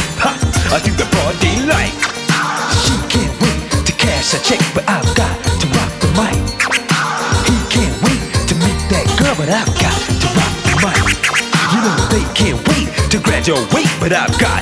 [0.68, 1.94] I do the broad daylight.
[2.84, 6.36] She can't wait to cash a check, but I've got to rock the mic.
[7.48, 11.08] He can't wait to meet that girl, but I've got to rock the mic.
[11.72, 14.61] You know they can't wait to graduate, but I've got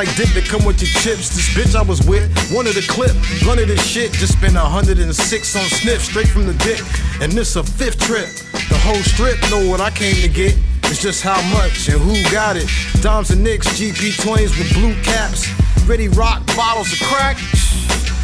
[0.00, 1.28] like dip that come with your chips.
[1.36, 2.24] This bitch I was with,
[2.56, 4.10] wanted a clip, of this shit.
[4.12, 6.80] Just spent 106 on sniff straight from the dick.
[7.20, 8.24] And this a fifth trip.
[8.72, 10.56] The whole strip know what I came to get.
[10.88, 12.64] It's just how much and who got it.
[13.02, 15.44] Doms and Nicks, GP 20s with blue caps.
[15.84, 17.36] Ready rock bottles of crack.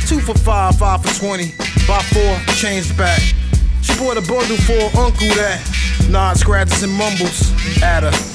[0.08, 1.52] Two for five, five for 20.
[1.86, 3.20] Buy four, changed back.
[3.82, 5.60] She bought a bundle for uncle that
[6.08, 7.52] nod scratches and mumbles
[7.82, 8.25] at her.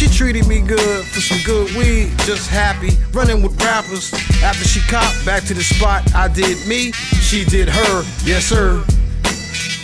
[0.00, 4.10] She treated me good for some good weed, just happy, running with rappers.
[4.42, 6.90] After she copped back to the spot, I did me,
[7.20, 8.82] she did her, yes sir.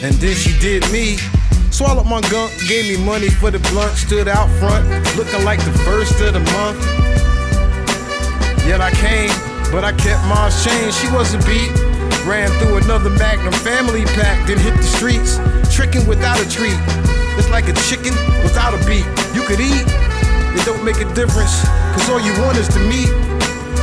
[0.01, 1.19] And then she did me.
[1.71, 4.89] Swallowed my gunk, gave me money for the blunt, stood out front,
[5.19, 6.81] looking like the first of the month.
[8.65, 9.29] Yet I came,
[9.71, 10.93] but I kept my chain.
[10.93, 11.69] She wasn't beat.
[12.25, 15.37] Ran through another Magnum family pack, then hit the streets,
[15.77, 16.81] tricking without a treat.
[17.37, 19.05] It's like a chicken without a beat.
[19.37, 19.85] You could eat,
[20.57, 23.11] it don't make a difference, cause all you want is to meet.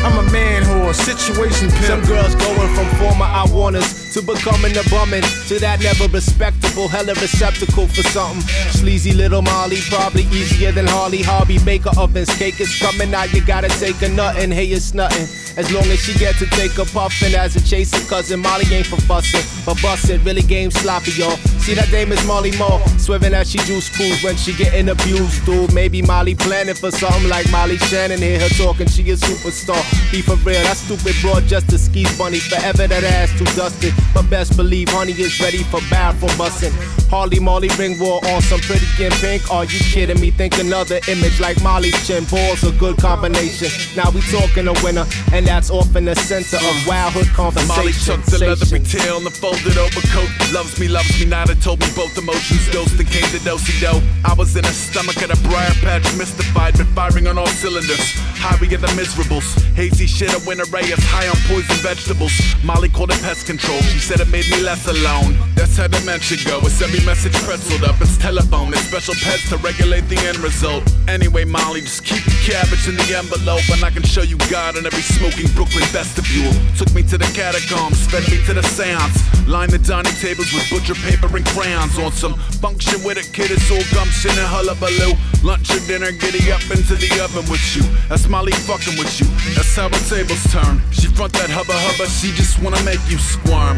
[0.04, 1.86] I'm a man who a situation pimp.
[1.86, 6.90] Some girls going from former I wanters to becoming a bummin' to that never respectable,
[6.90, 8.42] hella receptacle for something.
[8.72, 11.58] Sleazy little Molly, probably easier than Harley Harvey.
[11.60, 14.52] Baker ovens, cake is coming out, you gotta take a nuttin'.
[14.52, 15.28] Hey, it's nothing.
[15.58, 18.88] As long as she get to take a puffin' as a chaser cousin, Molly ain't
[18.88, 20.22] for fussin', but bustin'.
[20.26, 21.38] Really game sloppy, y'all.
[21.64, 25.46] See that dame is Molly Moore, swerving as she juice cruise when she getting abused,
[25.46, 25.74] dude.
[25.74, 28.20] Maybe Molly planning for something like Molly Shannon.
[28.20, 29.80] Hear her talking, she a superstar.
[30.12, 32.40] Be for real, that stupid broad just a ski bunny.
[32.40, 36.74] Forever that ass too dusted, but best believe honey is ready for bathroom bustin'.
[37.08, 39.50] Harley Molly ring war on some pretty in pink.
[39.50, 40.32] Are you kidding me?
[40.32, 42.26] Think another image like Molly's chin.
[42.26, 43.70] Balls a good combination.
[43.96, 47.72] Now we talking a winner, and that's off in the center of wildhood conversation.
[47.72, 50.28] Molly took the leathery tail and the folded overcoat.
[50.52, 51.53] Loves me, loves me not.
[51.54, 52.68] It told me both emotions.
[52.72, 54.02] Dosed and came to dosey do.
[54.26, 58.02] I was in a stomach at a briar patch, mystified, but firing on all cylinders.
[58.44, 59.48] Highway of the miserables.
[59.72, 62.36] Hazy shit, a winter ray is high on poison vegetables.
[62.60, 63.80] Molly called it pest control.
[63.88, 65.40] She said it made me less alone.
[65.56, 66.60] That's how dementia go.
[66.68, 67.96] It's every message pretzeled up.
[68.04, 68.76] It's telephone.
[68.76, 70.84] It's special pets to regulate the end result.
[71.08, 74.76] Anyway, Molly, just keep the cabbage in the envelope, and I can show you God
[74.76, 76.52] in every smoking Brooklyn vestibule.
[76.76, 79.24] Took me to the catacombs, fed me to the seance.
[79.48, 83.52] Lined the dining tables with butcher paper and crayons on some function with a kid.
[83.52, 85.16] It's all gumption and hullabaloo.
[85.44, 87.84] Lunch or dinner, giddy up into the oven with you.
[88.08, 89.28] That's Molly fucking with you.
[89.54, 90.82] That's how the tables turn.
[90.92, 93.78] She front that hubba hubba, she just wanna make you squirm.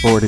[0.00, 0.20] For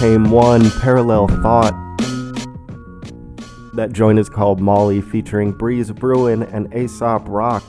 [0.00, 1.74] Tame 1 Parallel Thought.
[3.74, 7.62] That joint is called Molly featuring Breeze Brewin and Aesop Rock.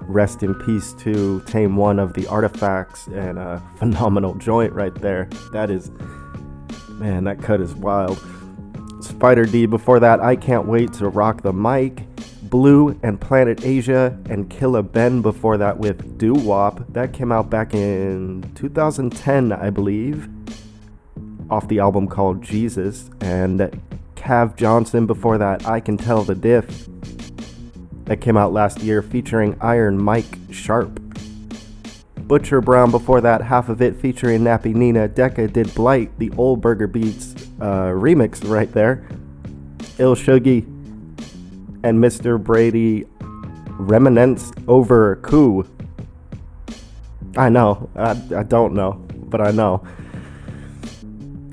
[0.00, 5.28] Rest in peace to Tame 1 of the Artifacts and a phenomenal joint right there.
[5.52, 5.92] That is,
[6.88, 8.18] man, that cut is wild.
[8.98, 12.02] Spyder D before that, I Can't Wait to Rock the Mic.
[12.42, 16.82] Blue and Planet Asia and Killa Ben before that with Doo Wop.
[16.92, 20.28] That came out back in 2010, I believe.
[21.50, 23.60] Off the album called Jesus, and
[24.14, 26.88] Cav Johnson before that, I Can Tell the Diff,
[28.04, 31.00] that came out last year featuring Iron Mike Sharp.
[32.16, 35.08] Butcher Brown before that, half of it featuring Nappy Nina.
[35.08, 39.04] Decca did Blight, the old Burger Beats uh, remix right there.
[39.98, 40.62] Il Shuggy
[41.82, 42.42] and Mr.
[42.42, 43.06] Brady
[43.68, 45.66] reminisce over coup.
[47.36, 49.84] I know, I, I don't know, but I know.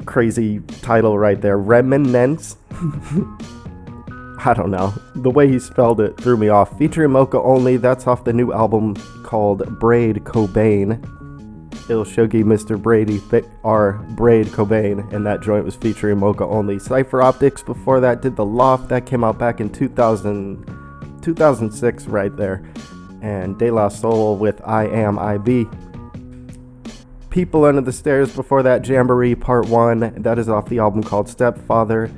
[0.08, 1.60] Crazy title right there.
[1.60, 2.58] Reminisce.
[4.39, 4.93] I don't know.
[5.16, 6.78] The way he spelled it threw me off.
[6.78, 11.03] Featuring Moka Only, that's off the new album called Braid Cobain.
[11.89, 12.82] Il Shuggy Mr.
[12.82, 13.22] Brady
[13.64, 13.93] R.
[14.16, 16.80] Braid Cobain, and that joint was featuring Moka Only.
[16.80, 20.66] Cypher Optics before that did The Loft, that came out back in 2000,
[21.22, 22.64] 2006, right there.
[23.22, 25.68] And De La Soul with I Am I Be.
[27.38, 31.30] People Under the Stairs before that, Jamboree Part 1, that is off the album called
[31.30, 32.10] Stepfather.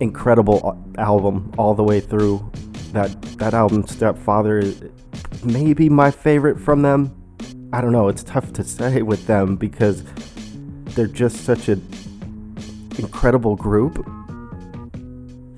[0.00, 2.50] Incredible album all the way through.
[2.90, 4.74] That that album Stepfather
[5.44, 7.14] maybe my favorite from them.
[7.72, 10.02] I don't know, it's tough to say with them because
[10.96, 11.80] they're just such an
[12.98, 14.04] incredible group.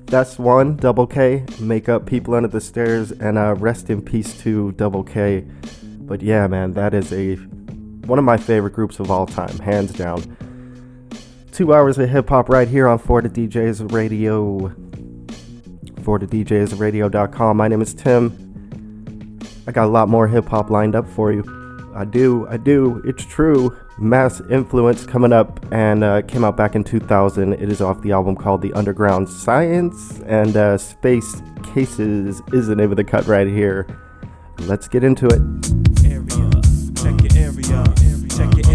[0.05, 4.37] Thes One, Double K, Make Up People Under the Stairs, and uh, rest in peace
[4.43, 5.43] to Double K.
[6.01, 7.39] But yeah, man, that is a
[8.05, 10.37] one of my favorite groups of all time, hands down.
[11.51, 14.73] Two hours of hip hop right here on Florida DJs Radio.
[16.01, 17.57] FloridaDJsRadio.com.
[17.57, 19.39] My name is Tim.
[19.67, 21.43] I got a lot more hip hop lined up for you.
[21.95, 23.01] I do, I do.
[23.05, 23.77] It's true.
[23.99, 27.53] Mass Influence coming up and uh, came out back in 2000.
[27.53, 32.75] It is off the album called The Underground Science, and uh, Space Cases is the
[32.75, 33.87] name of the cut right here.
[34.59, 35.82] Let's get into it.
[37.73, 37.83] Area,
[38.29, 38.72] check your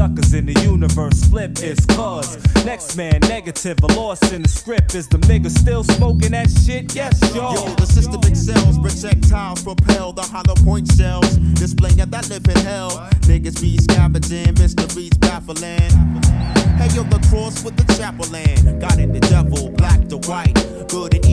[0.00, 2.38] suckers in the universe flip its cause.
[2.64, 4.94] Next man negative, a loss in the script.
[4.94, 6.94] Is the nigga still smoking that shit?
[6.94, 7.52] Yes, y'all.
[7.52, 12.56] Yo, the system excels, projectiles propel the hollow point shells, displaying at that live in
[12.64, 12.90] hell.
[13.28, 15.92] Niggas be scavenging, mysteries baffling.
[16.80, 18.80] Hey yo, the cross with the chapel land.
[18.80, 20.56] Got it, the devil, black to white.
[20.88, 21.26] Good and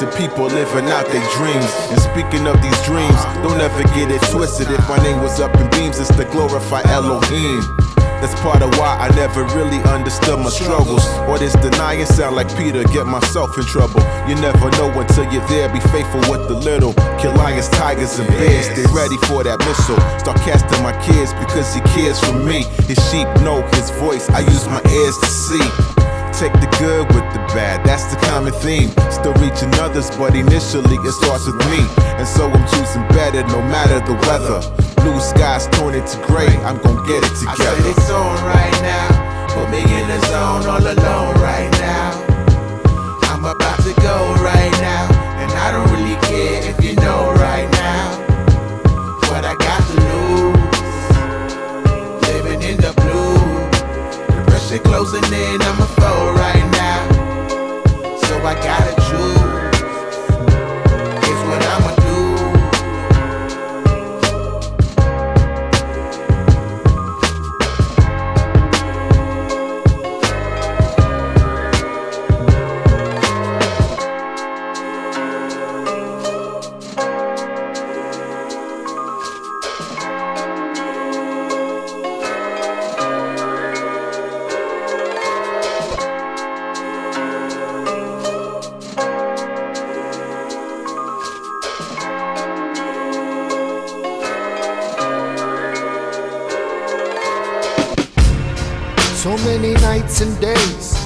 [0.00, 1.68] Watching people living out their dreams.
[1.92, 4.70] And speaking of these dreams, don't ever get it twisted.
[4.70, 7.60] If my name was up in beams, it's to glorify Elohim.
[8.24, 11.06] That's part of why I never really understood my struggles.
[11.28, 14.00] Or this denying sound like Peter, get myself in trouble.
[14.26, 16.94] You never know until you're there, be faithful with the little.
[17.20, 20.00] Kill lions, tigers, and bears, stay ready for that missile.
[20.18, 22.64] Start casting my kids because he cares for me.
[22.88, 26.00] His sheep know his voice, I use my ears to see.
[26.32, 28.90] Take the good with bad, that's the common theme.
[29.10, 31.82] Still reaching others, but initially it starts with me.
[32.18, 34.60] And so I'm choosing better no matter the weather.
[35.02, 37.54] Blue skies turn into gray, I'm gonna get it together.
[37.56, 39.46] I said it's on right now.
[39.54, 42.30] Put me in the zone all alone right now.
[43.30, 45.06] I'm about to go right now.
[45.40, 47.69] And I don't really care if you know right
[58.50, 58.79] I
[99.60, 100.96] many nights and days.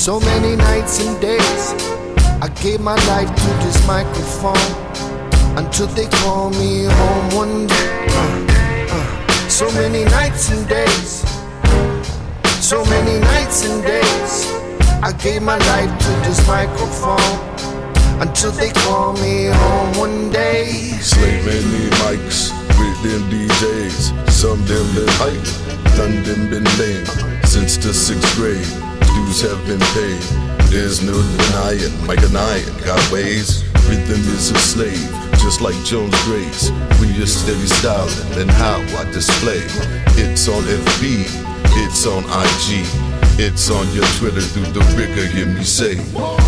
[0.00, 1.74] So many nights and days.
[2.40, 4.70] I gave my life to this microphone
[5.58, 8.06] until they call me home one day.
[8.08, 9.48] Uh, uh.
[9.48, 11.22] So many nights and days.
[12.64, 14.34] So many nights and days.
[15.02, 17.36] I gave my life to this microphone
[18.22, 20.64] until they call me home one day.
[21.00, 24.30] Slaving the mics with them DJs.
[24.30, 25.67] Some them been hype,
[25.98, 27.06] them been lame.
[27.44, 28.62] Since the sixth grade,
[29.14, 30.22] dues have been paid.
[30.70, 33.64] There's no denying, and I got ways.
[33.88, 35.10] Rhythm is a slave,
[35.42, 36.70] just like Jones Grace.
[37.00, 39.62] When you're steady styling and how I display.
[40.22, 41.26] It's on FB,
[41.84, 42.86] it's on IG.
[43.40, 45.96] It's on your Twitter through the rigor, hear me say.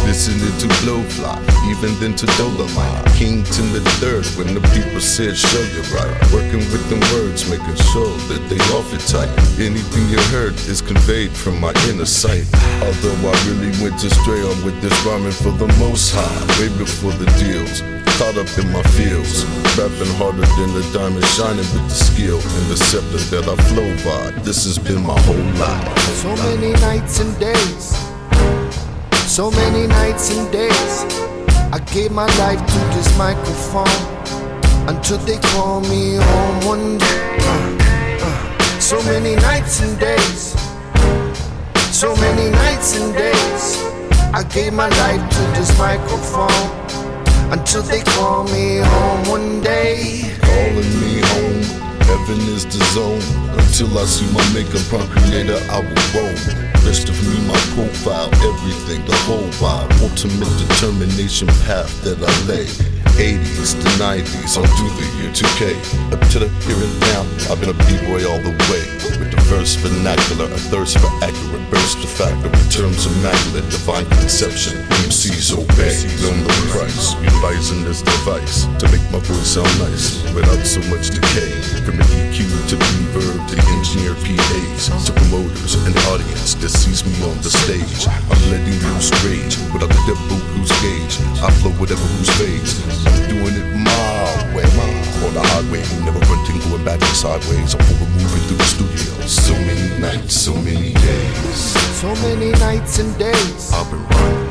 [0.07, 1.37] Listening to Blowfly,
[1.71, 3.07] even then to Dolomite.
[3.15, 6.11] King Tim the third when the people said show you right.
[6.33, 9.31] Working with them words, making sure that they off it tight.
[9.61, 12.49] Anything you heard is conveyed from my inner sight.
[12.83, 17.13] Although I really went astray on with this rhyming for the most high, way before
[17.13, 17.83] the deals.
[18.19, 19.45] Caught up in my fields,
[19.79, 23.89] rapping harder than the diamond shining with the skill and the scepter that I flow
[24.05, 24.31] by.
[24.43, 25.99] This has been my whole life.
[26.21, 28.10] So many nights and days.
[29.41, 30.95] So many nights and days.
[31.73, 33.89] I gave my life to this microphone
[34.87, 37.39] until they call me home one day.
[37.41, 38.79] Uh, uh.
[38.79, 40.55] So many nights and days.
[41.91, 43.81] So many nights and days.
[44.35, 46.69] I gave my life to this microphone
[47.51, 50.37] until they call me home one day.
[50.43, 51.63] Calling me home,
[52.05, 53.25] heaven is the zone.
[53.59, 56.70] Until I see my maker, prime creator, I will roam.
[56.85, 59.91] Rest of me, my profile, everything, the whole vibe.
[60.03, 62.67] Ultimate determination path that I lay.
[63.21, 66.13] 80s to 90s, on through the year 2K.
[66.13, 67.23] Up to the here and now,
[67.53, 69.00] I've been a b-boy all the way.
[69.19, 72.51] With the verse vernacular, a thirst for accurate burst of factor.
[72.71, 74.79] Terms immaculate, divine conception.
[75.09, 77.15] MCs obey, know the price.
[77.19, 81.51] Utilizing this device to make my voice sound nice without so much decay.
[81.83, 82.39] From the EQ
[82.71, 87.37] to the reverb to the engineer PAs to promoters and audience that sees me on
[87.43, 88.07] the stage.
[88.07, 91.15] I'm letting loose rage without the devil who's gauge.
[91.43, 92.79] I flow whatever who's phase.
[93.07, 95.85] I'm doing it my way, or the hard way.
[96.05, 97.75] Never running, going back sideways.
[97.75, 99.27] I'm over moving through the studio.
[99.27, 101.61] So many nights, so many days.
[102.01, 103.73] So many nights and days.
[103.73, 104.51] I've been running.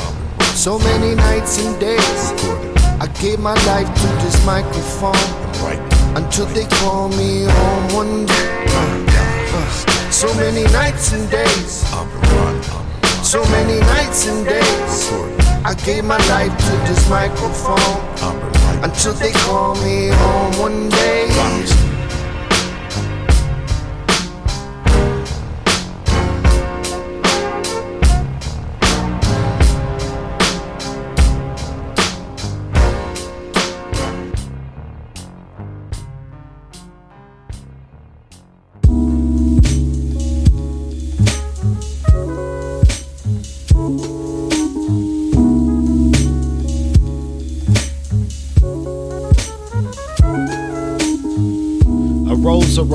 [0.56, 2.22] So many nights and days.
[3.02, 5.16] I gave my life to this microphone
[6.16, 8.66] until they call me home one day.
[8.70, 10.12] Uh.
[10.12, 11.86] So many nights and days.
[13.24, 15.12] So many nights and days.
[15.64, 21.79] I gave my life to this microphone until they call me home one day.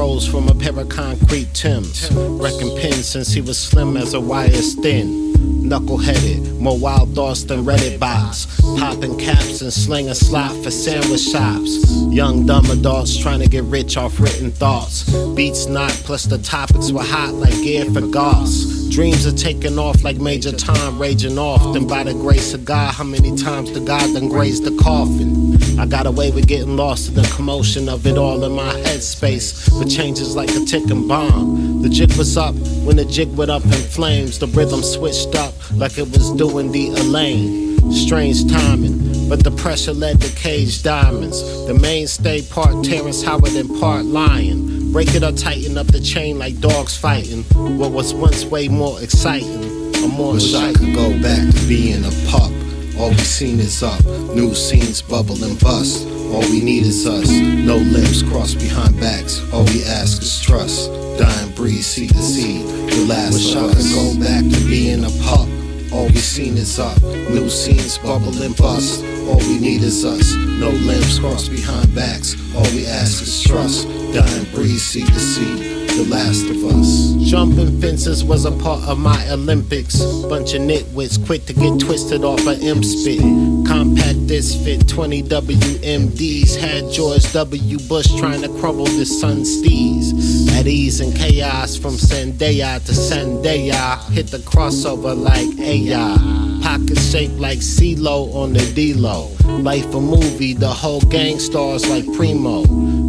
[0.05, 2.11] Rose from a pair of concrete Tims.
[2.12, 5.32] Wrecking pins since he was slim as a wire's thin.
[5.66, 8.44] Knuckle-headed, more wild thoughts than Reddit bots.
[8.78, 11.90] Popping caps and slinging slot for sandwich shops.
[12.11, 15.09] Young dumb adults trying to get rich off written thoughts.
[15.34, 18.74] Beats not, plus the topics were hot like gear for goss.
[18.95, 21.74] Dreams are taking off like Major Tom raging off.
[21.74, 25.80] Then by the grace of God, how many times the God done grazed the coffin?
[25.80, 29.76] I got away with getting lost in the commotion of it all in my headspace.
[29.76, 31.82] But changes like a ticking bomb.
[31.82, 34.38] The jig was up when the jig went up in flames.
[34.38, 37.92] The rhythm switched up like it was doing the Elaine.
[37.92, 41.42] Strange timing, but the pressure led to cage diamonds.
[41.66, 44.74] The mainstay part Terrence Howard and part Lion.
[44.95, 47.42] Break it or tighten up the chain like dogs fighting.
[47.80, 49.92] What was once way more exciting.
[49.97, 52.53] Or more Wish I could go back to being a pup.
[52.97, 56.07] All we seen is up, new scenes bubble and bust.
[56.30, 59.42] All we need is us, no lips crossed behind backs.
[59.53, 60.92] All we ask is trust.
[61.18, 65.11] Dying breed, seed to seed, the last Wish I could go back to being a
[65.24, 65.49] pup.
[65.92, 69.03] All we seen is up, new scenes bubble and bust.
[69.26, 72.36] All we need is us, no limbs crossed behind backs.
[72.55, 73.88] All we ask is trust.
[74.15, 77.15] Dying breed, seed to seed, the last of us.
[77.29, 79.99] Jumping fences was a part of my Olympics.
[80.29, 83.19] Bunch of nitwits quick to get twisted off a M spit.
[83.67, 86.55] Compact this fit 20 WMDs.
[86.55, 87.79] Had George W.
[87.89, 90.49] Bush trying to crumble the sun steez.
[90.61, 94.01] At ease in chaos from Zendaya to Zendaya.
[94.12, 96.61] Hit the crossover like AI.
[96.62, 99.33] Pocket shaped like CeeLo on the D-Lo.
[99.61, 102.62] Life a movie, the whole gang stars like Primo.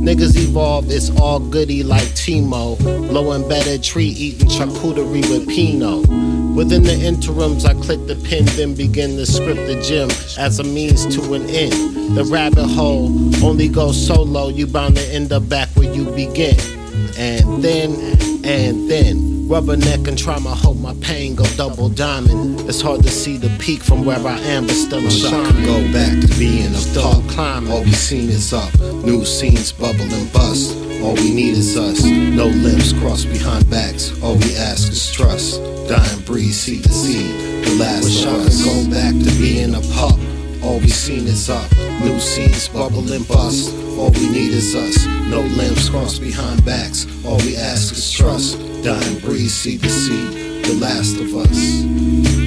[0.05, 2.79] Niggas evolve, it's all goody like Timo.
[3.11, 6.07] Low embedded tree eating charcuterie with Pinot.
[6.55, 10.63] Within the interims, I click the pen, then begin to script the gym as a
[10.63, 12.15] means to an end.
[12.15, 13.07] The rabbit hole
[13.43, 16.55] only goes solo, you bound to end up back where you begin.
[17.17, 17.95] And then,
[18.45, 22.61] and then, Rubberneck and try my hope my pain go double diamond.
[22.69, 25.29] It's hard to see the peak from where I am, but still I'm Wish I
[25.29, 25.55] shining.
[25.55, 27.23] could go back to being a pup.
[27.29, 27.71] climbing.
[27.71, 28.73] All we seen is up.
[29.03, 30.75] New scenes bubble and bust.
[31.01, 32.03] All we need is us.
[32.03, 34.11] No limbs crossed behind backs.
[34.23, 35.61] All we ask is trust.
[35.87, 37.65] Dying breeze, seed to seed.
[37.65, 38.63] The last of us.
[38.63, 40.17] Go back to being a pup.
[40.63, 41.69] All we seen is up.
[42.01, 43.71] New scenes bubble and bust.
[43.97, 45.05] All we need is us.
[45.29, 47.07] No limbs crossed behind backs.
[47.25, 48.59] All we ask is trust.
[48.83, 50.65] Dying breeze, see the seed.
[50.65, 52.44] The last of us.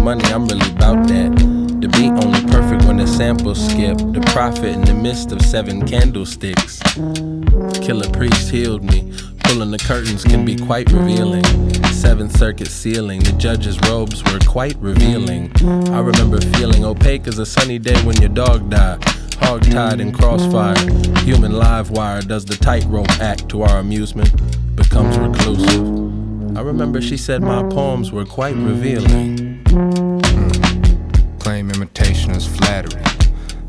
[0.00, 1.36] Money, I'm really about that.
[1.80, 3.98] The beat only perfect when the sample skip.
[3.98, 6.80] The prophet in the midst of seven candlesticks.
[7.80, 9.12] Killer priest healed me.
[9.44, 11.44] Pulling the curtains can be quite revealing.
[11.86, 15.50] Seventh circuit ceiling, the judge's robes were quite revealing.
[15.90, 19.02] I remember feeling opaque as a sunny day when your dog died.
[19.40, 20.78] Hog tied in crossfire.
[21.20, 24.30] Human live wire does the tightrope act to our amusement,
[24.76, 26.56] becomes reclusive.
[26.56, 29.49] I remember she said my poems were quite revealing.
[29.70, 31.38] Mm.
[31.38, 33.04] Claim imitation is flattery.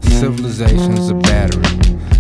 [0.01, 1.61] Civilization's a battery.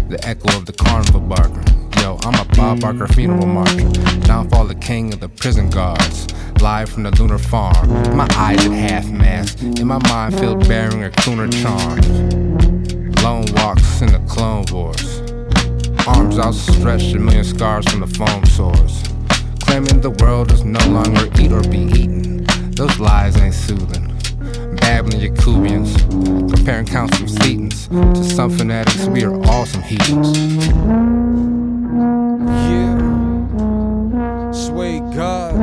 [0.07, 1.63] The echo of the carnival barker.
[1.99, 3.89] Yo, I'm a Bob Barker funeral marcher.
[4.21, 6.27] Downfall the king of the prison guards.
[6.61, 7.89] Live from the lunar farm.
[8.15, 9.63] My eyes at half mast.
[9.63, 12.01] In my mind filled bearing a crooner charm.
[13.23, 15.21] Lone walks in the clone wars.
[16.07, 19.01] Arms outstretched, a million scars from the foam sores.
[19.61, 22.30] Claiming the world is no longer eat or be eaten.
[22.81, 24.07] Those lies ain't soothing.
[24.77, 25.95] Babbling Yakubians,
[26.51, 29.05] comparing counts from thetans to some fanatics.
[29.05, 30.35] We are all some heathens.
[32.71, 32.97] Yeah.
[34.51, 35.53] Sway God.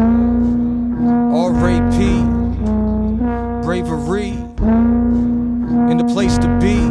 [1.35, 2.23] R.A.P.
[3.65, 4.29] Bravery.
[5.91, 6.87] In the place to be.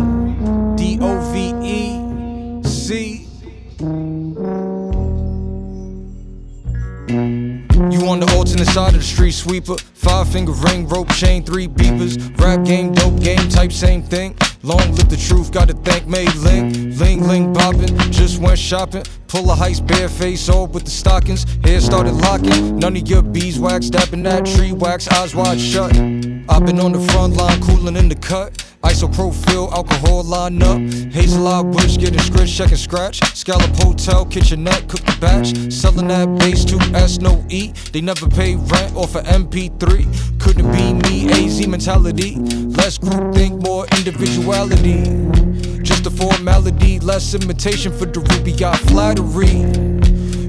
[0.76, 2.64] D-O-V-E.
[2.68, 3.28] C.
[7.10, 9.78] You on the alternate side of the street sweeper.
[10.08, 12.16] Five finger ring, rope chain, three beepers.
[12.40, 14.38] Rap game, dope game, type same thing.
[14.64, 16.98] Long live the truth, gotta thank May Ling.
[16.98, 19.04] Ling ling bopping, just went shopping.
[19.28, 21.46] Pull a heist, bare face, all with the stockings.
[21.66, 22.80] Hair started locking.
[22.80, 25.92] None of your beeswax, dapping that tree wax, eyes wide shut.
[25.92, 28.64] I've been on the front line, cooling in the cut.
[28.84, 30.78] Isopropyl, alcohol line up.
[30.78, 33.20] Hazel Hazelot Bush getting scratch, checking scratch.
[33.36, 35.74] Scallop Hotel, kitchenette, cook the batch.
[35.74, 37.74] Selling that base 2S, no E.
[37.92, 40.40] They never pay rent off of MP3.
[40.40, 42.36] Couldn't be me, AZ mentality.
[42.36, 45.04] Less group think, more individuality.
[45.82, 49.66] Just a formality, less imitation for the ruby, got flattery.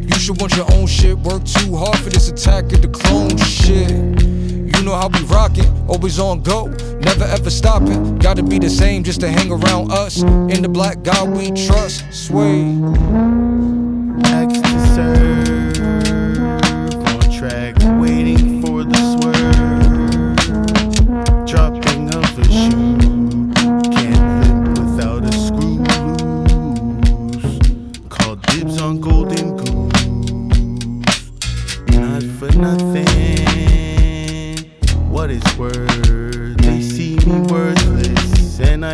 [0.07, 3.37] You should want your own shit, work too hard for this attack of the clone
[3.39, 4.38] shit.
[4.79, 6.67] You know how we rockin', always on go,
[7.01, 8.17] never ever stopping.
[8.19, 10.23] Gotta be the same just to hang around us.
[10.23, 12.63] In the black God we trust, sway.
[14.23, 14.68] Ask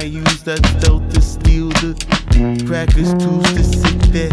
[0.05, 1.95] use that stealth to steal the
[2.67, 4.31] crackers, tools to sit there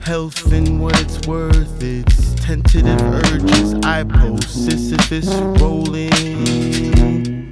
[0.00, 1.82] health and what it's worth.
[1.82, 4.46] It's tentative urges I pose.
[4.46, 5.28] Sisyphus
[5.60, 7.50] rolling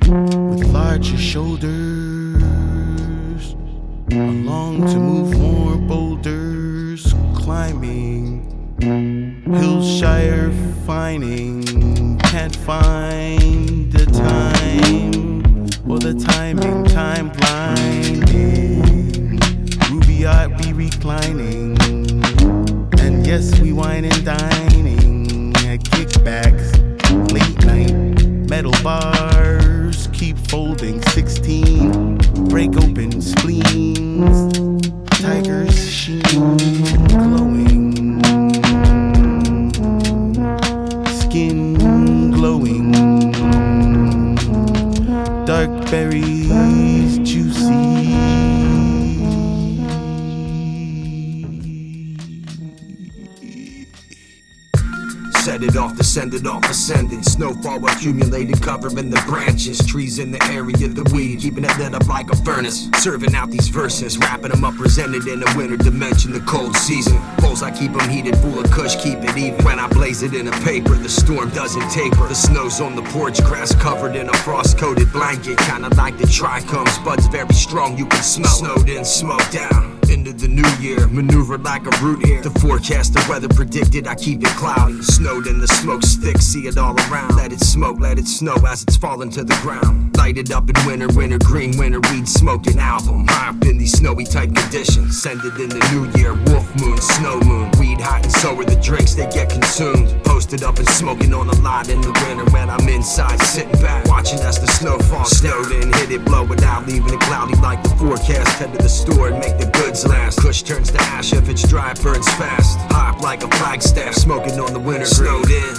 [0.50, 2.42] with larger shoulders.
[4.10, 8.44] Along to move more boulders, climbing.
[8.80, 10.52] Hillshire
[10.86, 12.18] fining.
[12.18, 15.27] Can't can't find the time
[15.88, 18.80] or the timing, time blinding.
[19.90, 21.76] Ruby art be reclining,
[23.00, 26.76] and yes, we wine and dining at kickbacks,
[27.32, 31.02] late night, metal bars keep folding.
[31.02, 32.18] 16
[32.48, 34.52] break open spleens,
[35.20, 36.87] tigers sheen
[45.90, 48.07] berries juicy.
[55.58, 57.20] Set it off, descend it off, ascending.
[57.20, 59.84] Snowfall accumulated, covering the branches.
[59.84, 62.88] Trees in the area, the weed, keeping it lit up like a furnace.
[62.98, 67.20] Serving out these verses, wrapping them up, presented in a winter dimension, the cold season.
[67.38, 69.64] Bowls, I keep them heated, full of kush, keep it even.
[69.64, 72.28] When I blaze it in a paper, the storm doesn't taper.
[72.28, 75.58] The snow's on the porch, grass covered in a frost coated blanket.
[75.58, 78.54] Kinda like the trichomes, buds very strong, you can smell.
[78.54, 79.97] Snowed in, smoke down.
[80.08, 82.40] Into the new year, maneuver like a root here.
[82.40, 85.02] The forecast the weather predicted, I keep it cloudy.
[85.02, 87.36] Snowed in the smoke stick, see it all around.
[87.36, 90.16] Let it smoke, let it snow as it's falling to the ground.
[90.16, 93.26] Light it up in winter, winter green, winter weed smoking album.
[93.28, 95.20] High up in these snowy type conditions.
[95.20, 97.70] Send it in the new year, wolf moon, snow moon.
[97.78, 100.08] Weed hot and so are the drinks, they get consumed.
[100.24, 104.06] Posted up and smoking on a lot in the winter when I'm inside, sitting back,
[104.06, 105.36] watching as the snow falls.
[105.36, 108.58] Snowed in, hit it, blow it out, leaving it cloudy like the forecast.
[108.58, 110.40] Head to the store and make the goods last.
[110.40, 112.78] Kush turns to ash if it's dry, burns fast.
[112.92, 115.74] Hop like a flagstaff, smoking on the winter Snowed in,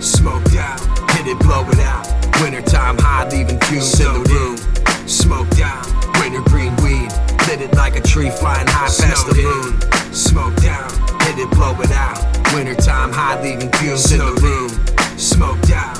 [0.00, 0.80] smoked out,
[1.12, 2.06] hit it, blow it out.
[2.40, 4.56] Wintertime high, leaving fumes in the room.
[5.08, 5.86] Smoked out,
[6.20, 7.10] winter green weed,
[7.48, 10.12] lit it like a tree flying high past the moon.
[10.12, 10.90] Smoked out,
[11.22, 12.18] hit it, blow it out.
[12.54, 14.70] Wintertime high, leaving fumes in the room.
[15.18, 15.98] Smoked out,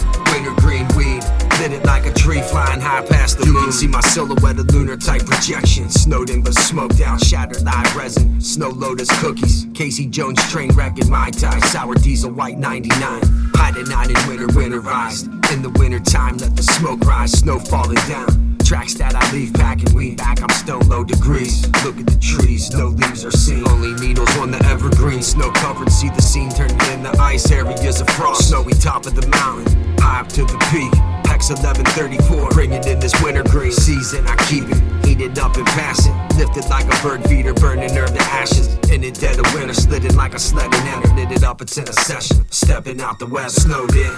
[1.72, 3.54] it like a tree flying high past the moon.
[3.54, 5.88] You can see my silhouette, a lunar type projection.
[5.88, 8.40] Snowed in but smoked out, shattered live resin.
[8.40, 11.60] Snow lotus cookies, Casey Jones train wreck in my tie.
[11.60, 13.22] Sour diesel white 99.
[13.54, 15.26] Hiding out in winter, winterized.
[15.52, 18.56] In the winter time, let the smoke rise, snow falling down.
[18.64, 21.66] Tracks that I leave packing weed back, I'm stone low degrees.
[21.84, 23.68] Look at the trees, no leaves are seen.
[23.68, 25.22] Only needles on the evergreen.
[25.22, 28.48] Snow covered, see the scene turned into ice areas of frost.
[28.48, 31.23] Snowy top of the mountain, high up to the peak.
[31.44, 34.26] Hex 1134, bringing in this winter green season.
[34.26, 36.38] I keep it heated up and pass it.
[36.38, 38.72] Lifted like a bird feeder, burning herb to ashes.
[38.88, 41.14] In the dead of winter, slid it like a sled and enter.
[41.14, 42.46] Lit it up, it's in a session.
[42.50, 44.16] Stepping out the weather, snowed in,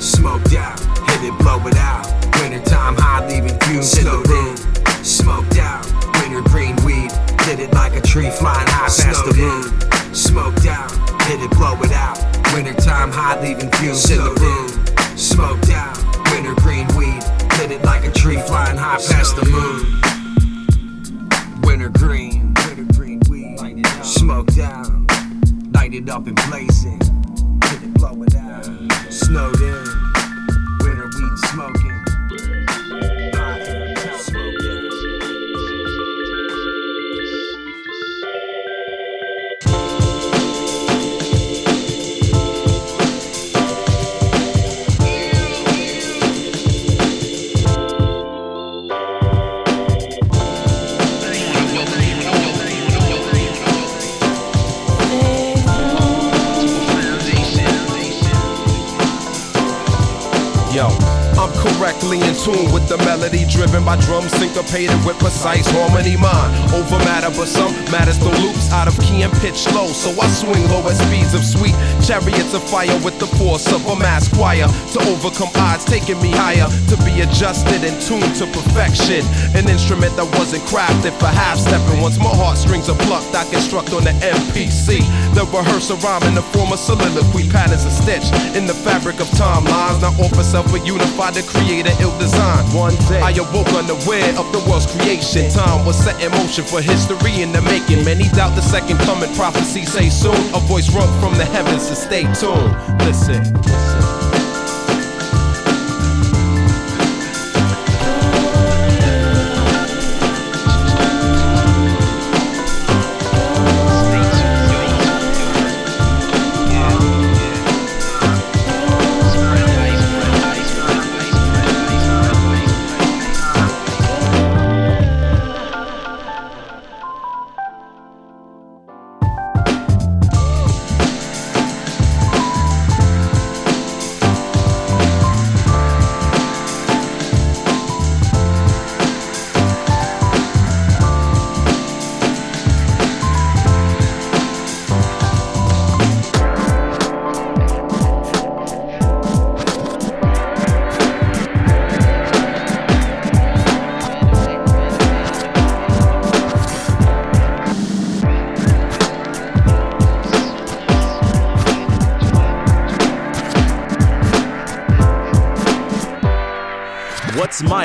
[0.00, 2.10] smoked out, hit it, blow it out.
[2.42, 4.56] Wintertime high, leaving fumes in the room.
[5.04, 5.86] Smoked out,
[6.18, 7.12] winter green weed,
[7.46, 9.70] lit it like a tree flying high past the moon.
[10.12, 10.90] Smoked out,
[11.30, 12.18] hit it, blow it out.
[12.52, 14.84] Wintertime high, leaving fumes in the room.
[15.16, 16.03] Smoked out,
[16.44, 17.22] winter green weed,
[17.58, 20.00] lit it like a tree flying high past the moon.
[21.62, 24.90] Winter green, winter green weed, smoked out,
[25.72, 27.00] light it up and blazing,
[27.64, 28.64] hit it, blow it out.
[29.10, 29.84] Snowed in,
[30.82, 31.83] winter weed smoking.
[60.74, 60.88] Yo,
[61.74, 66.16] I'm in tune with the melody driven by drums syncopated with precise harmony.
[66.16, 69.88] Mind over matter but some matters the loops out of key and pitch low.
[69.88, 71.74] So I swing low at speeds of sweet
[72.06, 76.30] chariots of fire with the force of a mass choir to overcome odds taking me
[76.30, 79.26] higher to be adjusted and tuned to perfection.
[79.58, 82.00] An instrument that wasn't crafted for half stepping.
[82.00, 85.02] Once my heartstrings are plucked I construct on the MPC
[85.34, 89.26] the rehearsal rhyme in the form of soliloquy patterns are stitched in the fabric of
[89.34, 91.30] timelines not offer self a unified unify
[91.70, 92.64] ill design.
[92.74, 93.20] One day.
[93.20, 95.50] I awoke unaware of the world's creation.
[95.50, 98.04] Time was set in motion for history in the making.
[98.04, 99.84] Many doubt the second coming prophecy.
[99.84, 102.72] Say soon a voice wrung from the heavens to stay tuned.
[103.00, 103.93] Listen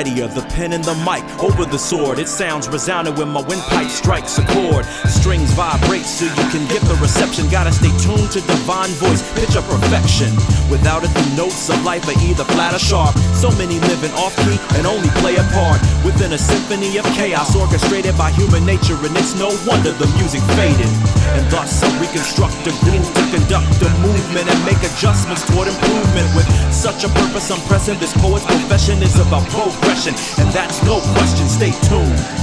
[0.00, 2.18] mightier, the pen and the mic over the sword?
[2.18, 4.86] It sounds resounding when my windpipe strikes a chord.
[5.04, 7.48] Strings vibrate so you can get the reception.
[7.50, 10.32] Gotta stay tuned to divine voice, pitch of perfection.
[10.72, 13.12] Without it, the notes of life are either flat or sharp.
[13.36, 17.52] So many living off key and only play a part within a symphony of chaos
[17.52, 18.96] orchestrated by human nature.
[19.04, 20.88] And it's no wonder the music faded.
[21.36, 26.28] And thus, I reconstruct a groove to conduct a movement and make adjustments toward improvement.
[26.32, 26.48] With
[26.80, 31.46] such a purpose, I'm pressing this poet's profession is about progression, and that's no question.
[31.46, 32.39] Stay tuned.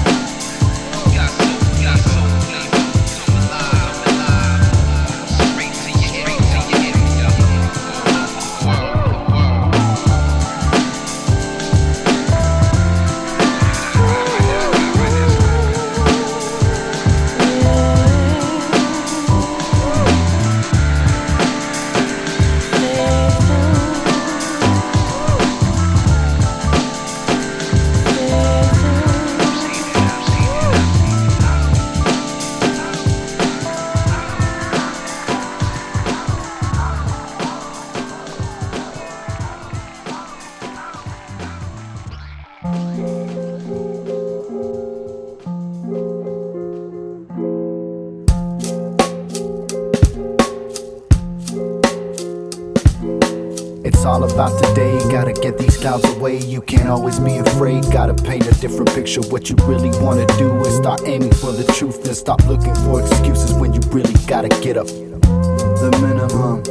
[59.18, 63.01] What you really wanna do is start aiming for the truth and stop looking for
[63.01, 64.86] excuses when you really gotta get up.
[64.86, 66.61] The minimum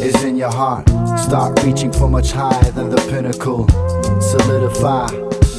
[0.00, 0.88] is in your heart.
[1.18, 3.66] Start reaching for much higher than the pinnacle.
[4.20, 5.08] Solidify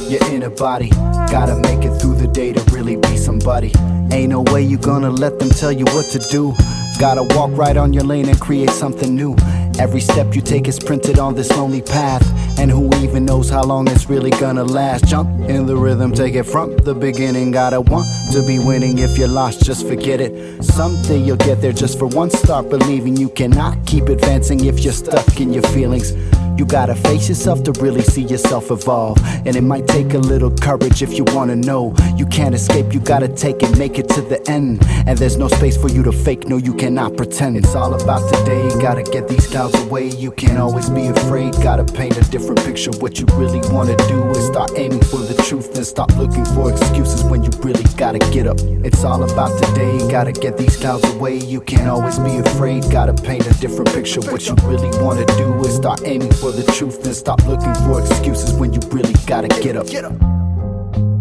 [0.08, 0.88] your inner body.
[1.30, 3.72] Gotta make it through the day to really be somebody.
[4.10, 6.54] Ain't no way you gonna let them tell you what to do.
[6.98, 9.36] Gotta walk right on your lane and create something new.
[9.78, 12.26] Every step you take is printed on this lonely path.
[12.60, 15.06] And who even knows how long it's really gonna last?
[15.06, 17.52] Jump in the rhythm, take it from the beginning.
[17.52, 18.98] Gotta want to be winning.
[18.98, 20.62] If you're lost, just forget it.
[20.62, 22.38] Someday you'll get there just for once.
[22.38, 26.12] Start believing you cannot keep advancing if you're stuck in your feelings.
[26.56, 29.18] You gotta face yourself to really see yourself evolve.
[29.46, 31.94] And it might take a little courage if you wanna know.
[32.16, 34.84] You can't escape, you gotta take it, make it to the end.
[35.06, 37.56] And there's no space for you to fake, no, you cannot pretend.
[37.56, 40.08] It's all about today, gotta get these clouds away.
[40.08, 42.90] You can't always be afraid, gotta paint a different picture.
[42.98, 46.70] What you really wanna do is start aiming for the truth and stop looking for
[46.70, 48.58] excuses when you really gotta get up.
[48.84, 51.38] It's all about today, gotta get these clouds away.
[51.38, 54.20] You can't always be afraid, gotta paint a different picture.
[54.20, 58.00] What you really wanna do is start aiming for the truth and stop looking for
[58.00, 59.86] excuses when you really gotta get up.
[59.86, 60.14] Get up.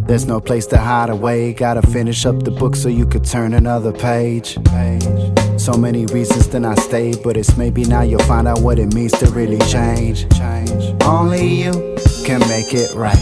[0.08, 1.54] There's no place to hide away.
[1.54, 4.58] Gotta finish up the book so you could turn another page.
[5.58, 8.94] So many reasons to not stay, but it's maybe now you'll find out what it
[8.96, 10.26] means to really change.
[11.04, 11.74] Only you
[12.26, 13.20] can make it right.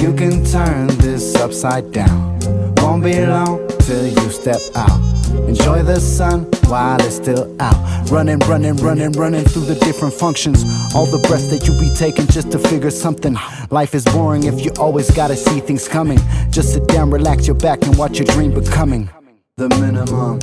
[0.00, 2.38] You can turn this upside down.
[2.76, 5.00] Won't be long you step out.
[5.48, 8.10] Enjoy the sun while it's still out.
[8.10, 10.64] Running, running, running, running through the different functions.
[10.94, 13.36] All the breaths that you be taking just to figure something.
[13.70, 16.18] Life is boring if you always gotta see things coming.
[16.50, 19.10] Just sit down, relax your back, and watch your dream becoming.
[19.56, 20.40] The minimum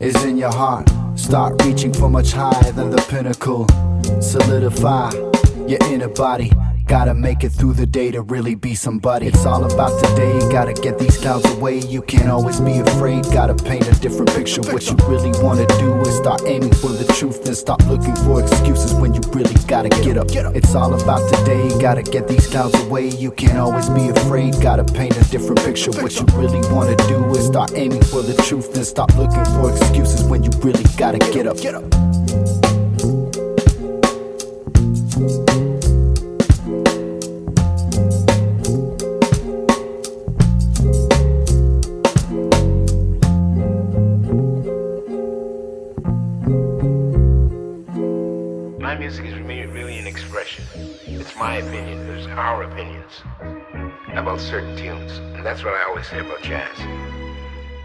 [0.00, 0.88] is in your heart.
[1.16, 3.66] Start reaching for much higher than the pinnacle.
[4.20, 5.10] Solidify
[5.66, 6.52] your inner body.
[6.86, 9.26] Gotta make it through the day to really be somebody.
[9.26, 10.38] It's all about today.
[10.52, 11.78] Gotta get these clouds away.
[11.78, 13.24] You can't always be afraid.
[13.32, 14.60] Gotta paint a different picture.
[14.70, 18.42] What you really wanna do is start aiming for the truth and stop looking for
[18.42, 20.28] excuses when you really gotta get up.
[20.54, 21.70] It's all about today.
[21.80, 23.08] Gotta get these clouds away.
[23.08, 24.60] You can't always be afraid.
[24.60, 25.90] Gotta paint a different picture.
[26.02, 29.70] What you really wanna do is start aiming for the truth and stop looking for
[29.70, 31.56] excuses when you really gotta get up.
[31.56, 31.84] Get up.
[49.04, 50.64] Music is really, an expression.
[51.04, 52.06] It's my opinion.
[52.06, 53.20] There's our opinions
[54.14, 55.18] about certain tunes.
[55.18, 57.23] And that's what I always say about jazz.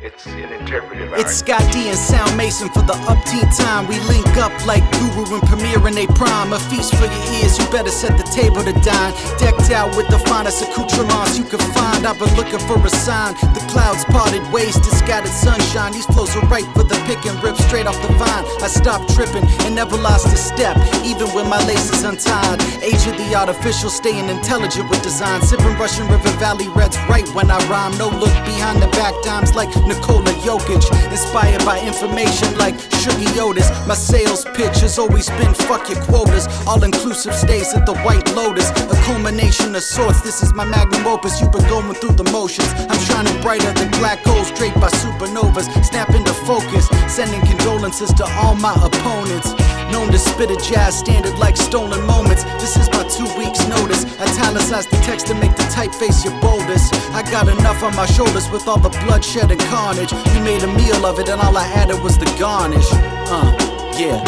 [0.02, 1.20] It's an interpretive art.
[1.20, 3.84] It's Scott D and Sound Mason for the upteen time.
[3.84, 6.56] We link up like Guru and Premier in they prime.
[6.56, 9.12] A feast for your ears, you better set the table to dine.
[9.44, 12.08] Decked out with the finest accoutrements you can find.
[12.08, 13.36] I've been looking for a sign.
[13.52, 15.92] The clouds parted, ways to scattered sunshine.
[15.92, 18.48] These flows are right for the pick and rip straight off the vine.
[18.64, 22.64] I stopped tripping and never lost a step, even when my lace is untied.
[22.80, 25.42] Age of the artificial, staying intelligent with design.
[25.44, 27.92] Sipping Russian River Valley Reds right when I rhyme.
[28.00, 30.86] No look behind the back dimes like Nikola Jokic.
[31.12, 33.70] Inspired by information like Shuggie Otis.
[33.88, 36.48] My sales pitch has always been fuck your quotas.
[36.68, 38.70] All inclusive stays at the White Lotus.
[38.70, 40.22] A culmination of sorts.
[40.22, 41.42] This is my magnum opus.
[41.42, 42.72] You've been going through the motions.
[42.90, 45.68] I'm shining brighter than black holes draped by supernovas.
[45.84, 46.88] Snap into focus.
[47.08, 49.50] Sending condolences to all my opponents.
[49.92, 52.44] Known to spit a jazz standard like stolen moments.
[52.62, 54.06] This is my two weeks notice.
[54.20, 56.94] Italicize the text to make the typeface your boldest.
[57.14, 60.12] I got enough on my shoulders with all the bloodshed and carnage.
[60.14, 62.88] We made a meal of it and all I added was the garnish.
[62.92, 63.56] Uh,
[63.98, 64.22] yeah.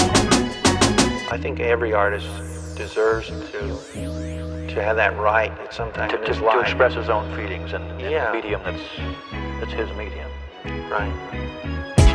[1.31, 2.27] I think every artist
[2.75, 4.41] deserves to
[4.73, 7.83] to have that right at some To, in to, to express his own feelings and,
[8.01, 8.31] in Yeah.
[8.31, 8.81] medium that's
[9.59, 10.29] that's his medium.
[10.89, 11.13] Right.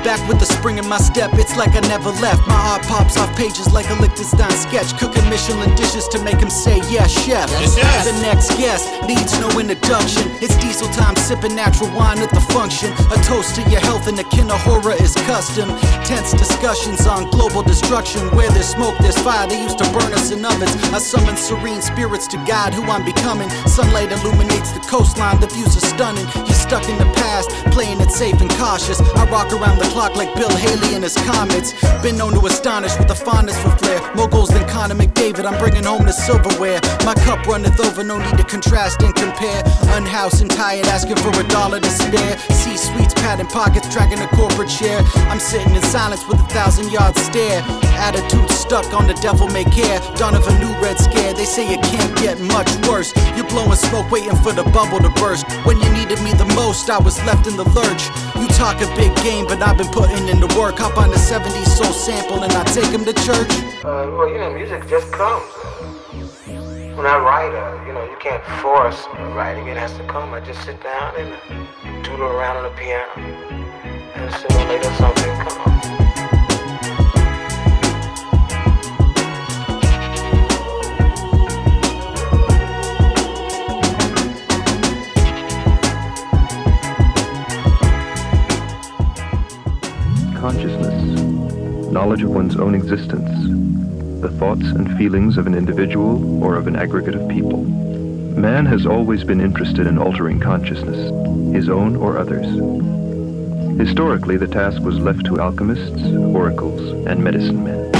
[0.07, 2.47] Back with the spring in my step, it's like I never left.
[2.47, 4.95] My art pops off pages like a Lichtenstein sketch.
[5.03, 7.51] Cooking Michelin dishes to make him say, yes, chef.
[7.51, 8.07] Yes, yes.
[8.07, 10.31] The next guest needs no introduction.
[10.39, 12.95] It's diesel time, sipping natural wine at the function.
[13.11, 15.75] A toast to your health and the kin of horror is custom.
[16.07, 18.31] Tense discussions on global destruction.
[18.31, 19.49] Where there's smoke, there's fire.
[19.49, 20.71] They used to burn us in ovens.
[20.95, 23.51] I summon serene spirits to guide who I'm becoming.
[23.67, 26.31] Sunlight illuminates the coastline, the views are stunning.
[26.47, 29.01] You're stuck in the past, playing it safe and cautious.
[29.19, 31.73] I rock around the clock like Bill Haley and his comets.
[32.03, 33.99] Been known to astonish with a fondness for flair.
[34.15, 36.81] More goals than Connor McDavid, I'm bringing home the silverware.
[37.09, 39.63] My cup runneth over, no need to contrast and compare.
[39.97, 42.37] Unhoused and tired, asking for a dollar to spare.
[42.61, 45.01] C suites, padding pockets, dragging a corporate chair.
[45.33, 47.65] I'm sitting in silence with a thousand yard stare.
[47.97, 49.99] Attitude stuck on the devil may care.
[50.17, 51.33] Dawn of a new red scare.
[51.33, 53.17] They say it can't get much worse.
[53.35, 55.49] You're blowing smoke, waiting for the bubble to burst.
[55.65, 58.05] When you needed me the most, I was left in the lurch.
[58.37, 60.79] You talk a big game, but I've been putting in the work.
[60.79, 63.53] Hop on the 70s soul sample and I take him to church.
[63.85, 65.45] Uh, well, you know, music just comes.
[66.97, 69.05] When I write, uh, you know, you can't force
[69.37, 69.69] writing.
[69.69, 70.33] It has to come.
[70.33, 73.21] I just sit down and doodle around on the piano,
[74.15, 75.76] and sooner or later something comes.
[90.47, 91.03] Consciousness,
[91.91, 93.29] knowledge of one's own existence,
[94.21, 97.65] the thoughts and feelings of an individual or of an aggregate of people.
[97.65, 101.11] Man has always been interested in altering consciousness,
[101.53, 102.47] his own or others.
[103.77, 106.01] Historically, the task was left to alchemists,
[106.33, 107.96] oracles, and medicine men.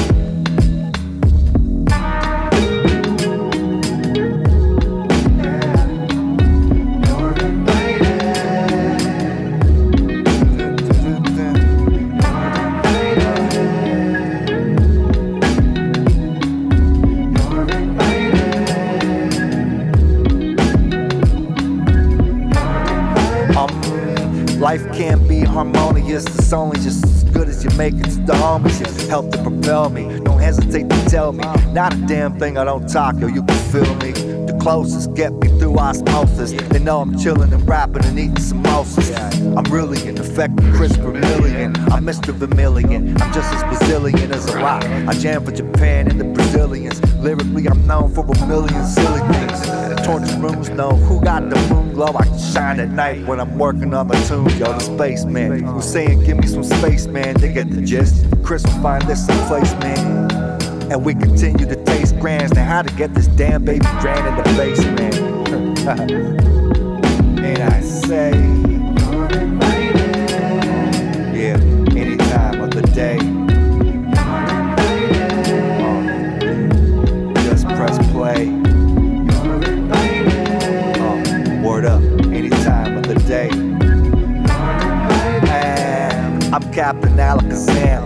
[31.77, 33.27] Not a damn thing I don't talk, yo.
[33.27, 34.13] You can feel me.
[34.13, 36.53] The closest get me through osmosis.
[36.53, 39.15] They know I'm chilling and rapping and eating samosas.
[39.55, 41.77] I'm really an effective Chris Vermillion.
[41.93, 42.33] I'm Mr.
[42.33, 43.21] Vermillion.
[43.21, 44.85] I'm just as Brazilian as a rock.
[44.85, 46.99] I jam for Japan and the Brazilians.
[47.17, 49.67] Lyrically, I'm known for a million silly things.
[50.07, 52.17] Torch rooms know who got the moon glow.
[52.17, 54.49] I shine at night when I'm working on the tune.
[54.59, 57.35] Yo, the spaceman who's saying, Give me some space, man.
[57.35, 58.25] They get the gist.
[58.43, 60.16] Chris will find this in place, man.
[60.89, 62.55] And we continue to taste grands.
[62.55, 65.17] Now, how to get this damn baby grand in the basement?
[67.45, 68.31] and I say,
[71.37, 71.57] Yeah,
[71.97, 73.19] any time of the day.
[75.77, 76.03] Uh,
[77.43, 78.49] just press play.
[81.01, 82.03] Uh, word up,
[82.33, 83.51] any time of the day.
[86.53, 88.06] I'm Captain Alakazam.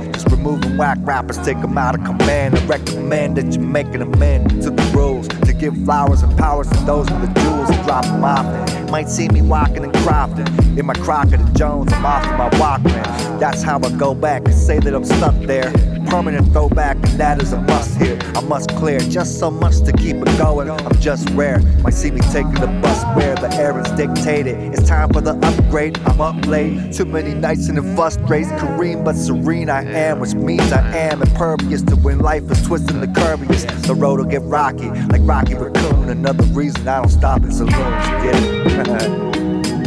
[1.21, 2.57] Rappers, take them out of command.
[2.57, 5.29] I recommend that you make an amend to the rules.
[5.29, 8.91] To give flowers and powers to those with the jewels and drop them off.
[8.91, 10.49] Might see me walking and crofting.
[10.79, 13.39] In my Crockett and Jones, I'm off my Walkman.
[13.39, 15.71] That's how I go back and say that I'm stuck there.
[16.11, 18.19] Permanent throwback, and that is a must here.
[18.35, 20.69] I must clear just so much to keep it going.
[20.69, 21.61] I'm just rare.
[21.85, 24.57] Might see me taking the bus where the errands dictated.
[24.75, 26.01] It's time for the upgrade.
[26.07, 26.93] I'm up late.
[26.93, 28.49] Too many nights and it frustrates.
[28.49, 33.01] Kareem, but serene I am, which means I am impervious to when life is twisting
[33.01, 33.87] the curviest.
[33.87, 36.11] The road will get rocky, like Rocky Raccoon.
[36.11, 37.75] Another reason I don't stop in saloons.
[37.77, 38.71] Get it?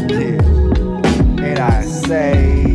[0.09, 1.43] yeah.
[1.43, 2.72] And I say.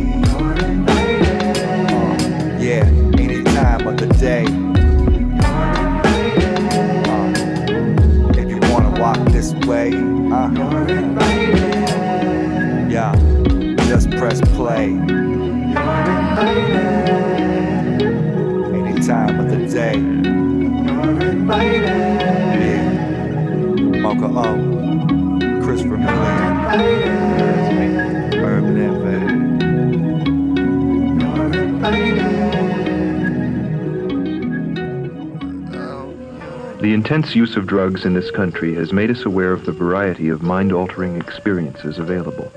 [9.69, 10.49] Way, uh,
[12.89, 13.13] yeah,
[13.87, 14.85] just press play.
[18.73, 19.93] Any time of the day.
[22.57, 22.83] Yeah.
[24.01, 25.61] Moka O.
[25.63, 27.28] Chris Vermillion.
[36.79, 40.29] The intense use of drugs in this country has made us aware of the variety
[40.29, 42.49] of mind altering experiences available.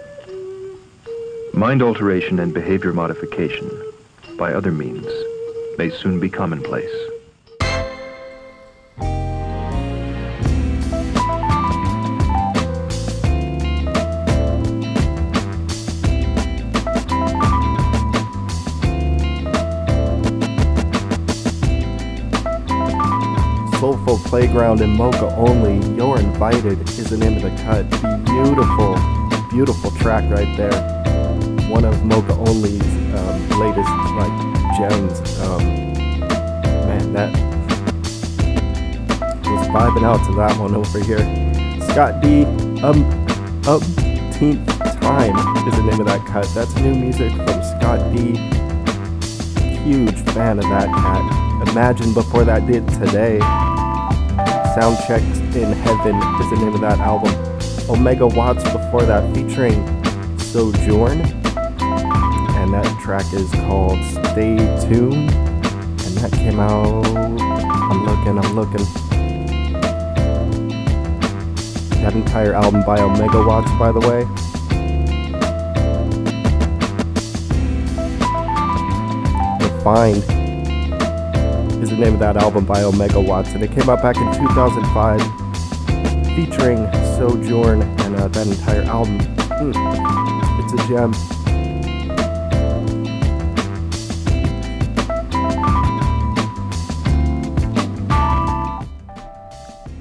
[1.53, 3.69] Mind alteration and behavior modification,
[4.39, 5.09] by other means,
[5.77, 7.12] may soon be commonplace.
[24.43, 25.77] Playground and Moka Only.
[25.95, 27.89] You're invited is the name of the cut.
[28.25, 28.99] Beautiful,
[29.51, 30.73] beautiful track right there.
[31.71, 32.83] One of Moka Only's
[33.15, 33.89] um, latest
[34.19, 34.35] like
[34.77, 35.39] gems.
[35.43, 35.63] Um,
[36.89, 37.33] man, that
[39.45, 41.21] was vibing out to that one over here.
[41.93, 42.43] Scott D.
[42.83, 43.05] Um,
[43.63, 44.67] Upteenth
[45.01, 45.37] Time
[45.69, 46.49] is the name of that cut.
[46.53, 48.37] That's new music from Scott D.
[49.85, 51.69] Huge fan of that cat.
[51.69, 53.39] Imagine before that did today.
[54.75, 57.35] Sound Checks in Heaven is the name of that album.
[57.91, 59.85] Omega Watts before that featuring
[60.39, 61.21] Sojourn.
[61.21, 65.31] And that track is called Stay Tuned.
[65.31, 67.07] And that came out.
[67.07, 68.87] I'm looking, I'm looking.
[72.01, 74.25] That entire album by Omega Watts, by the way.
[79.59, 80.42] The
[82.03, 85.21] name of that album by Omega Watts, and it came out back in 2005,
[86.35, 89.21] featuring Sojourn and uh, that entire album.
[89.21, 89.73] Mm,
[90.59, 91.13] it's a gem.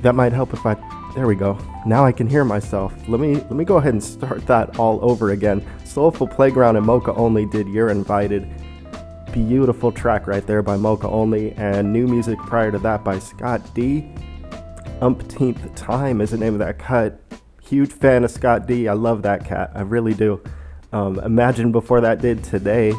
[0.02, 0.76] That might help if I.
[1.14, 1.60] There we go.
[1.86, 2.96] Now I can hear myself.
[3.08, 5.64] Let me let me go ahead and start that all over again.
[5.84, 8.50] Soulful Playground and Moka Only did You're Invited
[9.32, 13.62] beautiful track right there by Moka Only, and new music prior to that by Scott
[13.74, 14.12] D.
[15.02, 17.20] Umpteenth Time is the name of that cut.
[17.62, 18.88] Huge fan of Scott D.
[18.88, 19.72] I love that cat.
[19.74, 20.42] I really do.
[20.92, 22.92] Um, Imagine before that did today.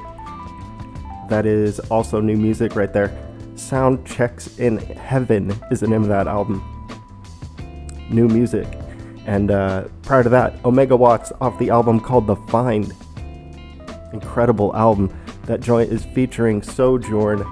[1.28, 3.16] That is also new music right there.
[3.54, 6.62] Sound Checks in Heaven is the name of that album.
[8.10, 8.66] New music.
[9.26, 12.92] And uh, prior to that, Omega Watts off the album called The Find.
[14.12, 15.16] Incredible album.
[15.46, 17.44] That joint is featuring Sojourn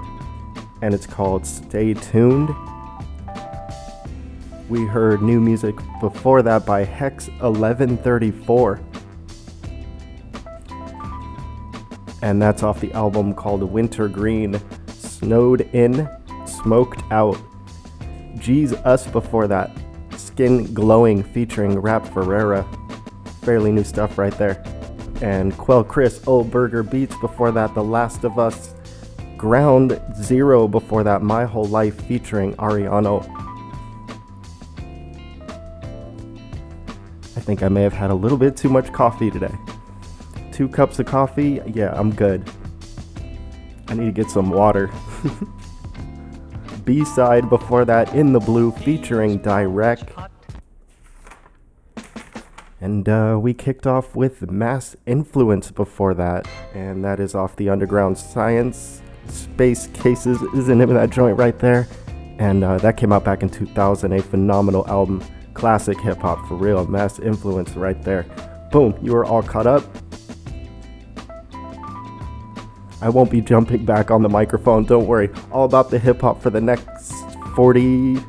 [0.81, 2.49] and it's called Stay Tuned.
[4.69, 8.81] We heard new music before that by Hex 1134.
[12.21, 14.61] And that's off the album called Winter Green.
[14.87, 16.09] Snowed In,
[16.45, 17.37] Smoked Out.
[18.37, 19.69] G's Us before that.
[20.15, 22.65] Skin Glowing featuring Rap Ferreira.
[23.41, 24.63] Fairly new stuff right there
[25.21, 28.73] and Quelle Chris Old Burger Beats before that, The Last of Us,
[29.37, 33.27] Ground Zero before that, My Whole Life featuring Ariano.
[37.35, 39.53] I think I may have had a little bit too much coffee today.
[40.51, 42.47] Two cups of coffee, yeah, I'm good.
[43.87, 44.91] I need to get some water.
[46.85, 50.09] B side before that, In the Blue featuring Direct.
[52.81, 57.69] And uh, we kicked off with Mass Influence before that, and that is off the
[57.69, 59.03] Underground Science.
[59.27, 61.87] Space Cases is the name of that joint right there.
[62.39, 65.23] And uh, that came out back in 2000, a phenomenal album.
[65.53, 66.87] Classic hip hop for real.
[66.87, 68.23] Mass Influence right there.
[68.71, 69.83] Boom, you are all caught up.
[72.99, 75.29] I won't be jumping back on the microphone, don't worry.
[75.51, 77.13] All about the hip hop for the next
[77.55, 78.23] 40,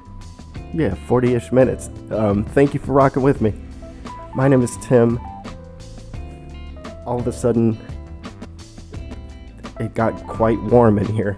[0.74, 1.88] yeah, 40 ish minutes.
[2.10, 3.54] Um, thank you for rocking with me.
[4.34, 5.20] My name is Tim.
[7.04, 7.78] All of a sudden,
[9.78, 11.36] it got quite warm in here.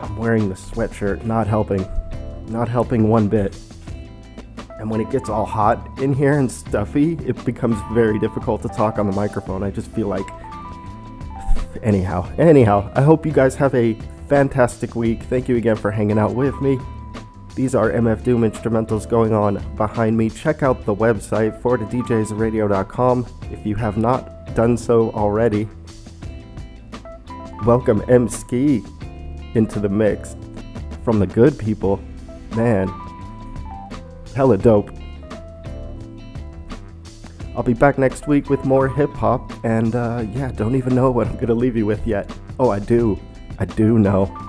[0.00, 1.86] I'm wearing the sweatshirt, not helping.
[2.46, 3.54] Not helping one bit.
[4.78, 8.68] And when it gets all hot in here and stuffy, it becomes very difficult to
[8.68, 9.62] talk on the microphone.
[9.62, 10.26] I just feel like.
[11.82, 13.92] Anyhow, anyhow, I hope you guys have a
[14.28, 15.24] fantastic week.
[15.24, 16.78] Thank you again for hanging out with me.
[17.58, 20.30] These are MF Doom instrumentals going on behind me.
[20.30, 25.68] Check out the website, 4DADJSRadio.com, if you have not done so already.
[27.66, 28.84] Welcome M Ski
[29.56, 30.36] into the mix
[31.02, 32.00] from the good people.
[32.54, 32.86] Man,
[34.36, 34.92] hella dope.
[37.56, 41.10] I'll be back next week with more hip hop, and uh, yeah, don't even know
[41.10, 42.30] what I'm gonna leave you with yet.
[42.60, 43.18] Oh, I do.
[43.58, 44.47] I do know.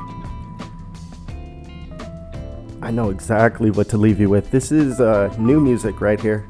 [2.89, 4.49] I know exactly what to leave you with.
[4.49, 6.49] This is uh, new music right here.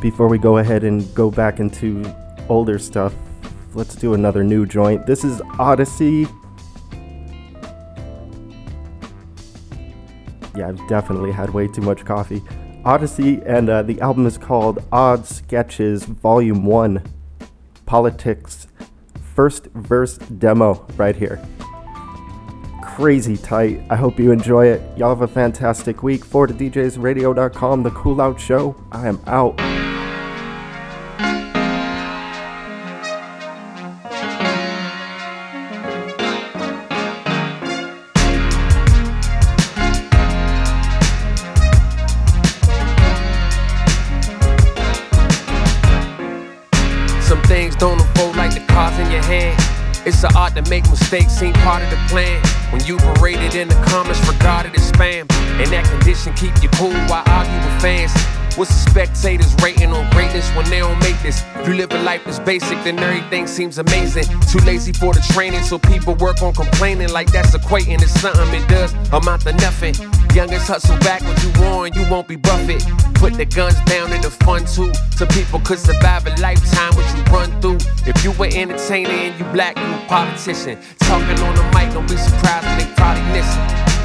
[0.00, 2.02] Before we go ahead and go back into
[2.48, 3.12] older stuff,
[3.74, 5.04] let's do another new joint.
[5.04, 6.26] This is Odyssey.
[10.56, 12.40] Yeah, I've definitely had way too much coffee.
[12.86, 17.02] Odyssey, and uh, the album is called Odd Sketches Volume 1
[17.84, 18.66] Politics
[19.34, 21.38] First Verse Demo, right here.
[22.96, 23.82] Crazy tight.
[23.90, 24.80] I hope you enjoy it.
[24.96, 26.24] Y'all have a fantastic week.
[26.24, 28.74] For the DJsRadio.com, The Cool Out Show.
[28.90, 29.60] I am out.
[47.20, 49.62] Some things don't unfold like the cards in your hand.
[50.06, 52.45] It's an art to make mistakes seem part of the plan.
[56.24, 58.12] And keep you cool while argue with fans.
[58.56, 61.44] What's the spectators rating on greatness when they don't make this?
[61.56, 64.24] If you live a life that's basic, then everything seems amazing.
[64.48, 68.48] Too lazy for the training, so people work on complaining like that's equating to something
[68.54, 69.94] it does amount to nothing.
[70.34, 72.82] Youngest hustle back what you want, you won't be Buffett.
[73.14, 77.04] Put the guns down in the fun too, so people could survive a lifetime what
[77.14, 77.78] you run through.
[78.06, 80.78] If you were entertainer and you black, you a politician.
[81.00, 83.95] Talking on the mic, don't be surprised when they probably listen.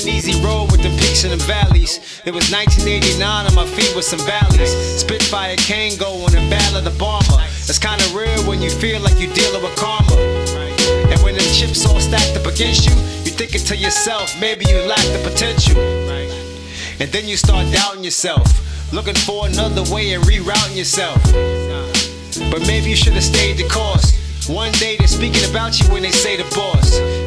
[0.00, 2.00] An easy road with the peaks and the valleys.
[2.24, 4.72] It was 1989 on my feet with some valleys.
[4.96, 7.36] Spitfire Kangol on the battle of the bomber.
[7.68, 10.16] It's kinda real when you feel like you're dealing with karma.
[11.12, 12.96] And when the chips all stacked up against you,
[13.28, 15.76] you're thinking to yourself, maybe you lack the potential.
[16.98, 18.48] And then you start doubting yourself,
[18.94, 21.20] looking for another way and rerouting yourself.
[22.50, 24.16] But maybe you should have stayed the course.
[24.48, 27.19] One day they're speaking about you when they say the boss.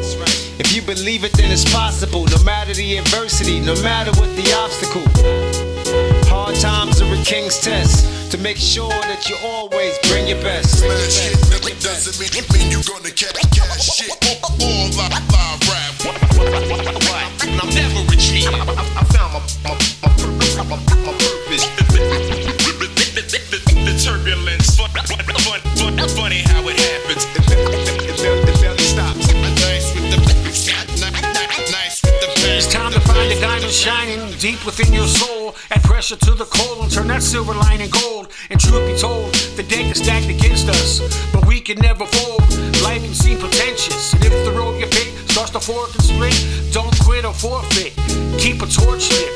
[0.56, 2.26] If you believe it, then it's possible.
[2.26, 5.02] No matter the adversity, no matter what the obstacle.
[6.30, 10.82] Hard times are a king's test to make sure that you always bring your best.
[10.82, 14.14] Man, shit never doesn't mean, mean you gonna catch cash shit.
[14.30, 15.94] All live, live rap.
[17.42, 18.54] And I'm never retreating.
[18.54, 21.23] I, I, I found my, my, my, purpose, my, my
[33.84, 35.54] shining deep within your soul.
[35.70, 38.32] Add pressure to the coal and turn that silver lining gold.
[38.48, 41.00] And truth be told, the deck is stacked against us,
[41.34, 42.40] but we can never fold.
[42.80, 46.36] Life can seem pretentious, and if the road you pick starts to fork and split,
[46.72, 47.92] don't quit or forfeit.
[48.40, 49.28] Keep a torch lit.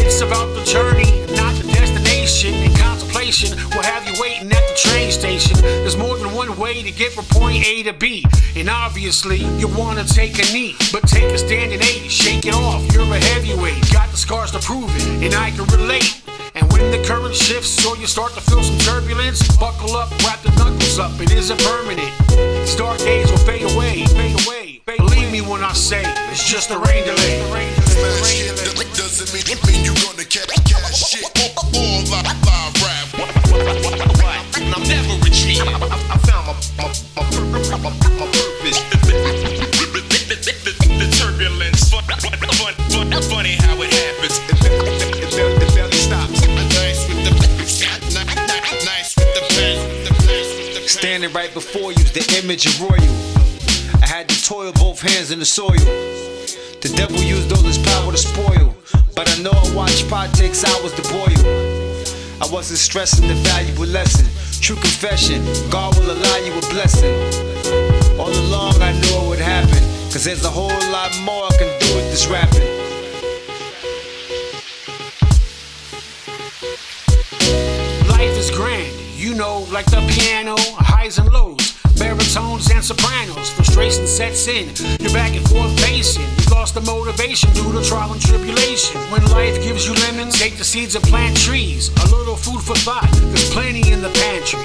[0.00, 2.54] It's about the journey, not the destination.
[2.54, 5.60] and contemplation will have you waiting at the train station.
[5.60, 6.09] There's more
[6.70, 8.24] way to get from point A to B.
[8.54, 10.76] And obviously, you wanna take a knee.
[10.92, 12.80] But take a standing eight, shake it off.
[12.92, 15.24] You're a heavyweight, got the scars to prove it.
[15.24, 16.22] And I can relate.
[16.54, 20.42] And when the current shifts or you start to feel some turbulence, buckle up, wrap
[20.42, 21.12] the knuckles up.
[21.20, 22.12] It isn't permanent.
[22.28, 24.80] These dark days will fade away, fade away.
[24.86, 27.40] Fade Believe me when I say it's just a rain delay.
[28.94, 30.50] Doesn't mean, mean you gonna catch
[30.94, 31.24] shit.
[31.36, 33.30] All live, live rap.
[34.74, 35.89] I'm never retreating.
[37.80, 39.70] The the the.
[50.86, 52.92] Standing right before you's the image of royal.
[54.02, 55.70] I had to toil both hands in the soil.
[55.72, 58.76] The devil used all his power to spoil.
[59.16, 61.79] But I know I watched pot takes hours to boil.
[62.42, 64.26] I wasn't stressing the valuable lesson.
[64.62, 67.12] True confession, God will allow you a blessing.
[68.18, 69.78] All along I knew it would happen.
[70.10, 72.66] Cause there's a whole lot more I can do with this rapping.
[78.08, 78.89] Life is grand,
[79.20, 83.50] you know, like the piano, highs and lows, baritones and sopranos.
[83.50, 86.24] Frustration sets in, you're back and forth pacing.
[86.40, 88.96] You lost the motivation due to trial and tribulation.
[89.12, 91.90] When life gives you lemons, take the seeds and plant trees.
[92.00, 94.64] A little food for thought, there's plenty in the pantry.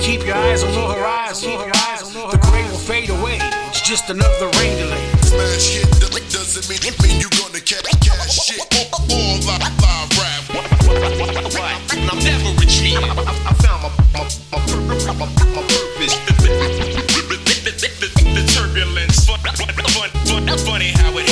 [0.00, 3.36] Keep your eyes on the horizon, keep your eyes on the gray will fade away.
[3.68, 5.04] It's just another rain delay.
[5.28, 8.64] Smash hit that doesn't mean, mean you're gonna catch cash shit.
[8.96, 10.40] All live, live rap.
[12.50, 14.24] I, found my, my,
[15.14, 16.14] my, purpose.
[18.20, 21.16] The turbulence, fun, fun, fun, funny how.
[21.18, 21.29] It,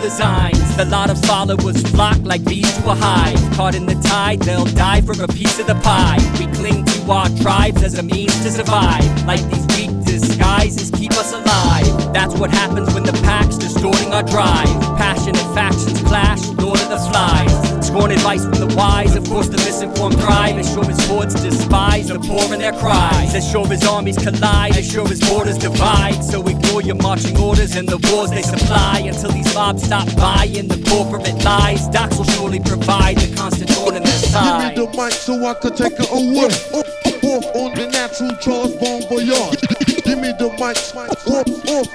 [0.00, 0.76] evil designs.
[0.76, 3.38] The lot of followers flock like bees to a hive.
[3.56, 6.18] Caught in the tide, they'll die for a piece of the pie.
[6.38, 9.04] We cling to our tribes as a means to survive.
[9.26, 12.12] Like these weak disguises keep us alive.
[12.12, 14.68] That's what happens when the pack's distorting our drive.
[14.96, 17.59] Passionate factions clash, Lord of the Flies.
[17.90, 20.56] Scorn advice from the wise, of course the misinformed thrive.
[20.56, 23.34] As sure as hordes despise the poor and their cries.
[23.34, 26.22] As sure as armies collide, as sure as borders divide.
[26.22, 30.68] So ignore your marching orders and the wars they supply until these mobs stop buying
[30.68, 31.88] the corporate lies.
[31.88, 34.76] Docs will surely provide the constant thorn in their side.
[34.76, 36.46] Give me the mic so I can take it away.
[37.26, 39.60] Off on the natural Charles Bon Voyage.
[40.06, 40.78] Give me the mic.
[40.94, 41.90] Off, off,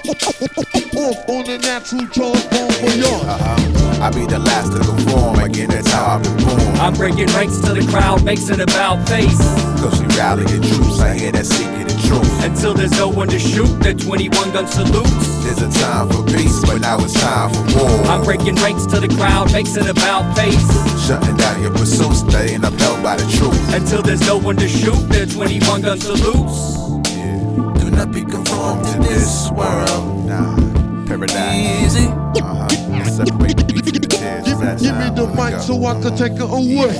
[0.97, 1.44] off on
[1.75, 3.03] the natural Charles Bon Voyage.
[3.03, 4.03] Uh-huh.
[4.03, 6.61] I be the last to conform, again that's how I've been born.
[6.79, 9.37] I'm breaking ranks till the crowd makes it about face.
[9.81, 12.43] Cause we rally the troops, I hear that seeking the truth.
[12.43, 15.27] Until there's no one to shoot, the 21 gun salutes.
[15.43, 17.91] There's a time for peace, but now it's time for war.
[18.07, 20.67] I'm breaking ranks till the crowd makes it about face.
[21.05, 23.59] Shutting down your pursuits, staying upheld by the truth.
[23.73, 26.75] Until there's no one to shoot, the 21 gun salutes.
[27.81, 30.25] Do not be conformed to this world.
[30.25, 30.64] Nah,
[31.05, 31.85] paradise.
[31.85, 32.07] Easy.
[32.07, 32.67] Uh-huh.
[33.05, 34.45] Separate the beef from the tears.
[34.45, 36.91] Give, give me the mic so I can take it away.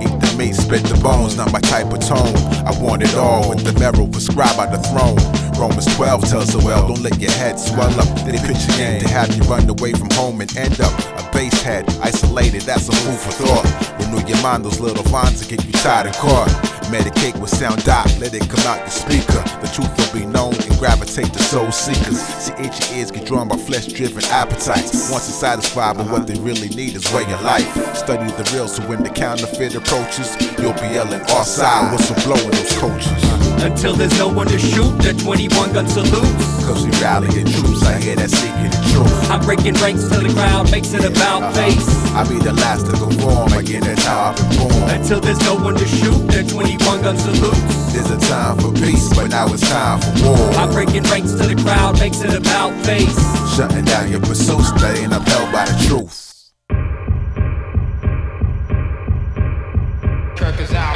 [0.00, 2.34] Eat the meat, spit the bones, not my type of tone.
[2.64, 5.18] I want it all with the marrow prescribed by the throne.
[5.58, 8.08] Romans 12 tells the well, don't let your head swell up.
[8.24, 11.30] They pitch a game to have you run away from home and end up a
[11.32, 13.66] base head, isolated, that's a food for thought.
[14.00, 16.63] Renew your mind, those little vines to get you tired and caught.
[16.90, 19.42] Medicate with sound dot, let it come out your speaker.
[19.62, 22.20] The truth will be known and gravitate to soul seekers.
[22.20, 25.10] See, itch your ears get drawn by flesh driven appetites.
[25.10, 27.68] Once it's satisfied, but what they really need is way of life.
[27.96, 32.50] Study the real, so when the counterfeit approaches, you'll be yelling our side, whistle blowing
[32.50, 33.24] those coaches.
[33.64, 36.64] Until there's no one to shoot, the 21 gun salutes.
[36.66, 39.30] Cause we rallying troops, I hear that seeking the truth.
[39.30, 41.52] I'm breaking ranks till the crowd makes it about uh-huh.
[41.52, 41.88] face.
[42.12, 44.90] I'll be the last to conform, again that's how I've been born.
[44.90, 47.92] Until there's no one to shoot, the 21 gun salutes.
[47.92, 50.50] There's a time for peace, but now it's time for war.
[50.58, 53.16] I'm breaking ranks to the crowd makes it about face.
[53.56, 56.23] Shutting down your pursuits, staying upheld by the truth.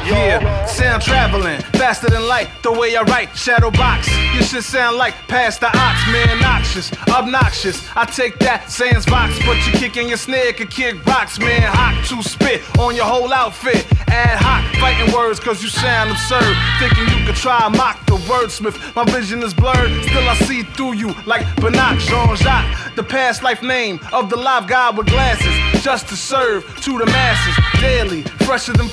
[0.04, 0.64] Yeah.
[0.66, 2.48] Sound traveling faster than light.
[2.62, 4.08] The way I write, shadow box.
[4.34, 6.40] You should sound like past the ox, man.
[6.40, 7.88] Noxious, obnoxious.
[7.96, 11.62] I take that sans box, but you kicking your snare could kick box, man.
[11.62, 13.86] Hot to spit on your whole outfit.
[14.08, 16.56] Ad hoc, fighting words cause you sound absurd.
[16.78, 18.78] Thinking you could try mock the wordsmith.
[18.96, 22.94] My vision is blurred, still I see through you like Banac Jean Jacques.
[22.96, 25.82] The past life name of the live guy with glasses.
[25.82, 28.88] Just to serve to the masses daily, fresher than.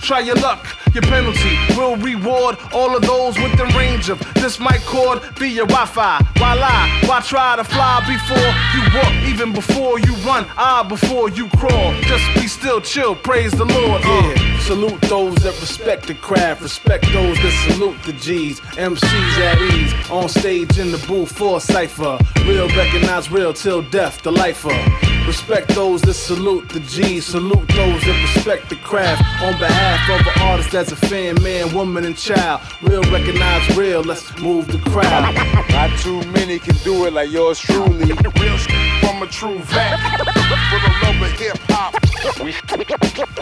[0.00, 0.64] Try your luck,
[0.94, 5.22] your penalty will reward all of those within range of this mic cord.
[5.38, 6.22] Be your Wi-Fi.
[6.38, 7.02] Why lie?
[7.06, 9.12] Why try to fly before you walk?
[9.28, 11.94] Even before you run, ah, before you crawl.
[12.02, 14.02] Just be still, chill, praise the Lord.
[14.02, 18.60] Yeah, salute those that respect the craft, respect those that salute the G's.
[18.60, 22.18] MCs at ease, on stage in the booth for a cipher.
[22.44, 24.76] Real recognize real till death, the lifer.
[25.26, 29.22] Respect those that salute the G's, salute those that respect the craft.
[29.42, 32.62] On behalf of an artist that's a fan, man, woman, and child.
[32.80, 35.34] Real recognize real, let's move the crowd.
[35.70, 38.10] Not too many can do it like yours truly.
[39.10, 39.98] From a true vet.
[39.98, 41.94] For the love of hip hop.
[42.38, 42.54] We,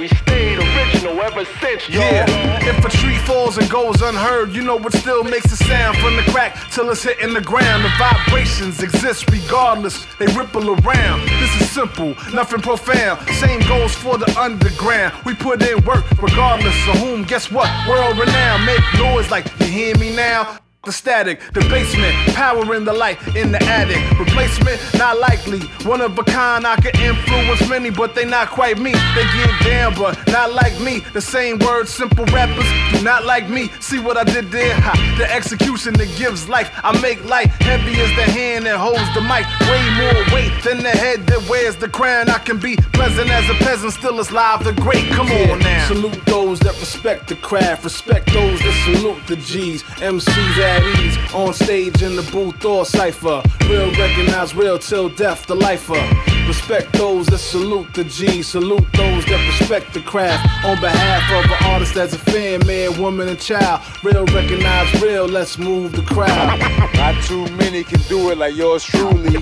[0.01, 2.01] we stayed original ever since, y'all.
[2.01, 5.99] Yeah, if a tree falls and goes unheard, you know what still makes a sound
[5.99, 7.85] from the crack till it's hitting the ground.
[7.85, 11.29] The vibrations exist regardless, they ripple around.
[11.39, 13.29] This is simple, nothing profound.
[13.35, 15.13] Same goes for the underground.
[15.27, 17.25] We put in work regardless of whom.
[17.25, 17.69] Guess what?
[17.87, 18.65] World renowned.
[18.65, 20.61] Make noise like you hear me now.
[20.85, 23.99] The static, the basement, power in the light in the attic.
[24.17, 25.59] Replacement, not likely.
[25.85, 28.93] One of a kind, I could influence many, but they not quite me.
[28.93, 31.01] They get down, but not like me.
[31.13, 33.71] The same words, simple rappers do not like me.
[33.81, 34.73] See what I did there?
[34.81, 36.71] Ha, the execution that gives life.
[36.85, 39.45] I make light heavy as the hand that holds the mic.
[39.69, 42.31] Way more weight than the head that wears the crown.
[42.31, 45.11] I can be pleasant as a peasant, still as live the great.
[45.11, 45.89] Come on now.
[45.89, 49.83] Salute those that respect the craft, respect those that salute the G's.
[49.83, 53.43] MCs at ease, on stage in the booth or cipher.
[53.69, 56.03] Real recognize real till death, the lifer.
[56.47, 60.47] Respect those that salute the G, salute those that respect the craft.
[60.65, 63.81] On behalf of an artist that's a fan, man, woman, and child.
[64.03, 66.59] Real recognize real, let's move the crowd.
[66.95, 69.37] Not too many can do it like yours truly.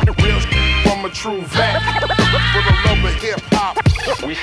[0.76, 1.82] Real from a true vet.
[1.82, 3.76] For the love of hip hop.
[4.22, 4.36] We,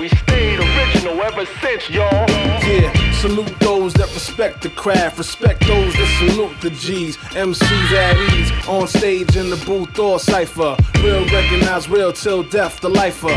[0.00, 2.28] we stayed original ever since, y'all.
[2.66, 7.16] Yeah, salute those that respect the craft, respect those that salute the G's.
[7.16, 10.76] MCs at ease, on stage in the booth or cipher.
[10.96, 13.28] Real recognize real till death, the lifer.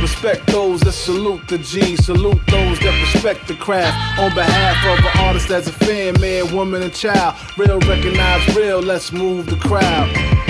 [0.00, 4.20] Respect those that salute the G's, salute those that respect the craft.
[4.20, 7.34] On behalf of an artist as a fan, man, woman, and child.
[7.58, 10.41] Real recognize real, let's move the crowd.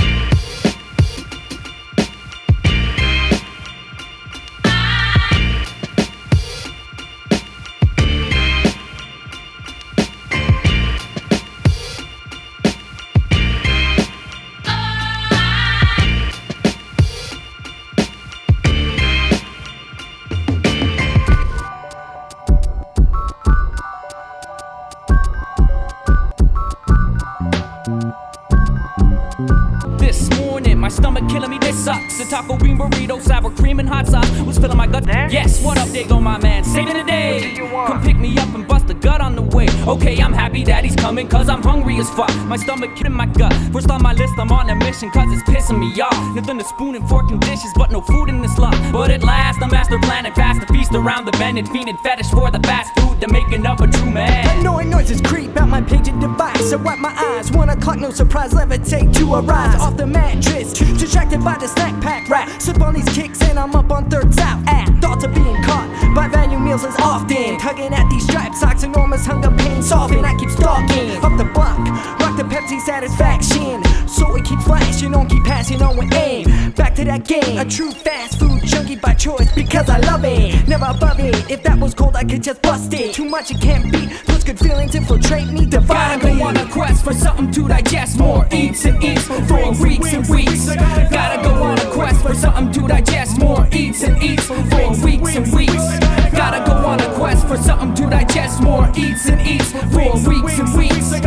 [39.93, 42.35] Okay, I'm happy that he's coming, cause I'm hungry as fuck.
[42.47, 43.53] My stomach killing my gut.
[43.75, 46.35] First on my list, I'm on a mission, cause it's pissing me off.
[46.35, 48.75] Nothing to spoon and fork and dishes, but no food in this lot.
[48.91, 52.31] But at last, the master planet past the feast around the bend and fiended fetish
[52.31, 54.61] for the fast food, the making of a true man.
[54.61, 56.73] Annoying noises creep out my paging device.
[56.73, 57.53] I wipe my eyes.
[57.53, 58.55] One o'clock, no surprise.
[58.55, 60.73] Levitate to arise off the mattress.
[60.73, 62.49] Distracted by the snack pack rap.
[62.63, 64.67] Slip on these kicks and I'm up on third south.
[64.69, 67.59] At thoughts of being caught by value meals as often.
[67.59, 70.25] Tugging at these striped socks, enormous hunger pain soften.
[70.25, 72.22] I keep stalking up the block.
[72.43, 73.85] The Pepsi satisfaction.
[74.09, 76.73] So it keeps flashing on, keep passing on with aim.
[76.73, 77.57] Back to that game.
[77.57, 80.67] A true fast food junkie by choice because I love it.
[80.67, 81.49] Never above it.
[81.49, 83.15] If that was cold, I could just bust it.
[83.15, 84.11] Too much it can't beat.
[84.27, 88.47] Puts good feelings infiltrate me Gotta go on a quest for something to digest more
[88.51, 89.39] eats and eats for
[89.81, 90.67] weeks and weeks.
[90.75, 94.57] Gotta go on a quest for something to digest more eats and eats for
[95.05, 95.99] weeks and weeks.
[96.33, 100.59] Gotta go on a quest for something to digest more eats and eats for weeks
[100.59, 101.22] and weeks.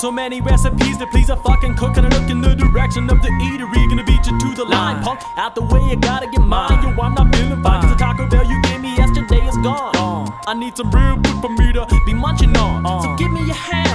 [0.00, 3.20] So many recipes to please a fucking cook, and I look in the direction of
[3.20, 3.86] the eatery.
[3.90, 5.20] Gonna beat you to the line, punk.
[5.36, 6.82] Out the way, you gotta get mine.
[6.82, 7.82] Yo, I'm not feeling fine.
[7.82, 10.32] Cause the Taco Bell you gave me yesterday is gone.
[10.46, 12.59] I need some real food for me to be munching on.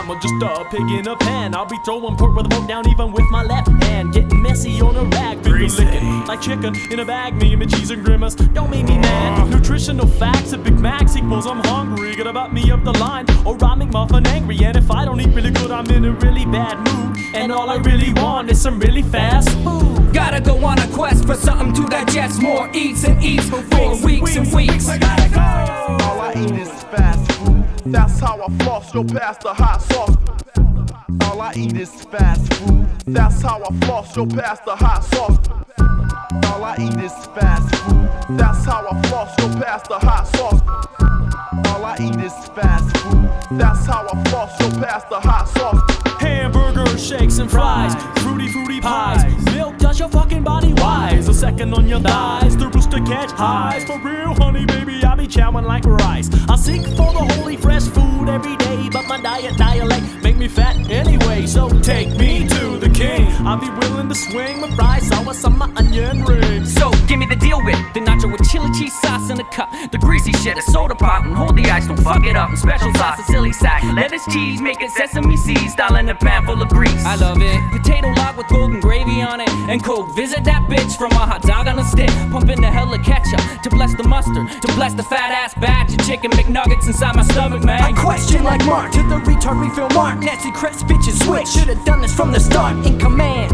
[0.06, 1.56] I'm a- just a pig in a pan.
[1.56, 4.14] I'll be throwing pork with a fork down even with my left hand.
[4.14, 7.34] Getting messy on a rag, finger licking like chicken in a bag.
[7.34, 9.40] Me and my cheese and grimace don't make me mad.
[9.40, 9.46] Uh.
[9.46, 12.16] Nutritional facts of Big Macs equals I'm hungry.
[12.16, 14.64] Gotta about me up the line or I make muffin angry.
[14.64, 17.18] And if I don't eat really good, I'm in a really bad mood.
[17.34, 20.14] And all I really want is some really fast food.
[20.14, 22.44] Gotta go on a quest for something to digest.
[22.44, 23.58] More eats and eats for
[24.06, 24.88] weeks and weeks.
[24.88, 27.25] i gotta go All I eat is fast food.
[27.96, 30.18] That's how I floss, yo, past the hot sauce.
[31.22, 32.86] All I eat is fast food.
[33.06, 35.40] That's how I floss, yo, past the hot sauce.
[36.52, 38.38] All I eat is fast food.
[38.38, 40.62] That's how I floss, yo, past the hot sauce.
[41.70, 43.30] All I eat is fast food.
[43.58, 46.05] That's how I floss, yo, past the hot sauce.
[46.98, 47.94] Shakes, and fries.
[48.22, 49.46] Fruity, fruity pies.
[49.54, 51.28] Milk does your fucking body wise.
[51.28, 52.56] A second on your thighs.
[52.56, 53.84] The rooster catch highs.
[53.84, 56.30] For real, honey, baby, I be chowing like rice.
[56.50, 58.90] I seek for the holy fresh food every day.
[58.92, 61.46] But my diet dialect make me fat anyway.
[61.46, 62.65] So take me to
[63.06, 63.28] king.
[63.46, 65.08] I'll be willing to swing my fries.
[65.08, 66.74] Sauce on my onion rings.
[66.74, 69.70] So give me the deal with the nacho with chili cheese sauce in a cup,
[69.92, 72.50] the greasy shit, a soda pop, and hold the ice, don't fuck it up.
[72.50, 76.16] And special sauce, a silly sack, lettuce, cheese, make it sesame seeds, style in a
[76.16, 77.06] pan full of grease.
[77.06, 77.60] I love it.
[77.72, 80.10] Potato log with golden gravy on it, and coke.
[80.16, 83.42] Visit that bitch from a hot dog on a stick, pumping the hell of ketchup
[83.64, 87.24] to bless the mustard, to bless the fat ass batch of chicken McNuggets inside my
[87.24, 87.82] stomach, man.
[87.82, 90.20] I question like Mark to the retard refill Mark.
[90.20, 91.48] Nasty crepes bitches switch.
[91.48, 93.52] Should've done this from the start command.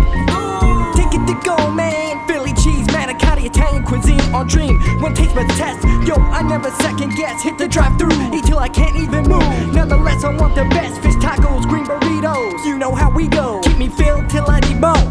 [0.96, 2.26] Take it to go, man.
[2.28, 4.80] Philly cheese, manicotti, Italian cuisine on dream.
[5.02, 5.84] One taste but test.
[6.08, 7.42] Yo, I never second guess.
[7.44, 9.74] Hit the drive through, eat till I can't even move.
[9.74, 12.66] Nonetheless, I want the best fish tacos, green burritos.
[12.66, 13.62] You know how we go.
[13.62, 15.08] Keep me filled till I debone.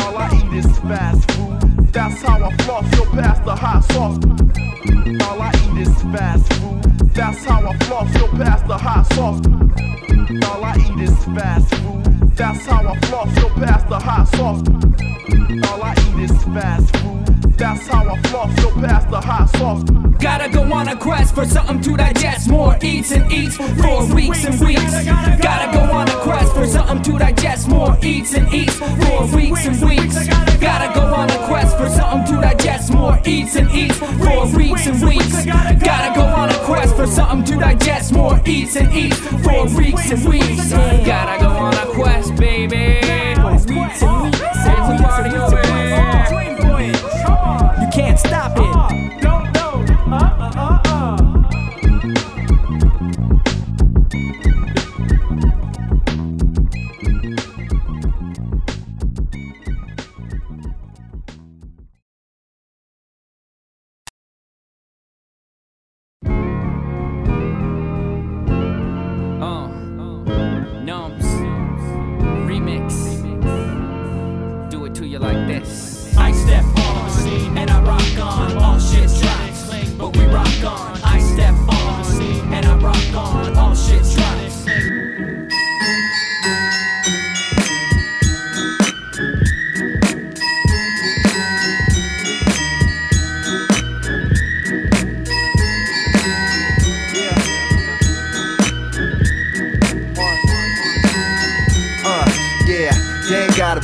[0.00, 1.92] All I eat is fast food.
[1.92, 4.18] That's how I floss, yo, past the hot sauce.
[5.26, 6.82] All I eat is fast food.
[7.14, 9.40] That's how I floss, yo, past the hot sauce.
[10.28, 12.04] All I eat is fast food.
[12.34, 14.60] That's how I floss, yo, past the hot sauce.
[15.70, 17.26] All I eat is fast food.
[17.56, 19.84] That's how I floss, yo, past the hot sauce.
[20.18, 22.48] Gotta go on a quest for something to digest.
[22.48, 25.04] More eats and eats for weeks and weeks.
[25.04, 27.68] Gotta go on a quest for something to digest.
[27.68, 30.26] More eats and eats for weeks and weeks.
[30.58, 32.92] Gotta go on a quest for something to digest.
[32.92, 35.44] More eats and eats for weeks and weeks.
[35.46, 38.12] Gotta go on a quest for something to digest.
[38.12, 40.70] More eats and eats for weeks and weeks.
[40.70, 42.76] Gotta go on a quest, baby.
[42.76, 43.36] And.
[43.68, 44.06] It's a
[45.02, 46.26] party over here.
[47.80, 48.62] You can't stop it.
[50.08, 50.75] Uh,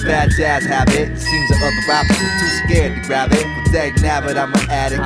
[0.05, 1.19] bad jazz habit.
[1.19, 3.47] Seems the other rappers are too scared to grab it.
[3.57, 5.03] But they nab it, I'm an addict.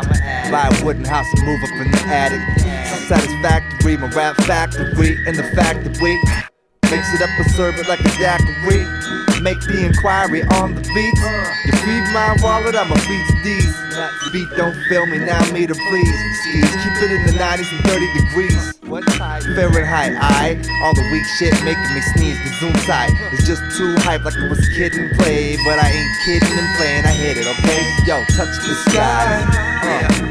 [0.51, 2.41] Buy a wooden house and move up in the attic.
[2.89, 5.17] So satisfactory, my rap factory.
[5.27, 6.17] And the fact that we
[6.91, 8.96] mix it up and serve it like a daiquiri.
[9.47, 11.23] Make the inquiry on the beats.
[11.23, 13.71] You feed my wallet, I'ma feed these.
[13.95, 16.19] The beat don't fail me, now me to please.
[16.43, 18.59] Skis, keep it in the 90s and 30 degrees.
[19.55, 22.43] Fahrenheit, I all the weak shit making me sneeze.
[22.43, 26.15] The zoom tight is just too hype, like I was kidding play, but I ain't
[26.27, 27.07] kidding and playing.
[27.07, 27.87] I hit it, okay?
[28.03, 29.47] Yo, touch the sky.
[29.87, 30.27] Uh.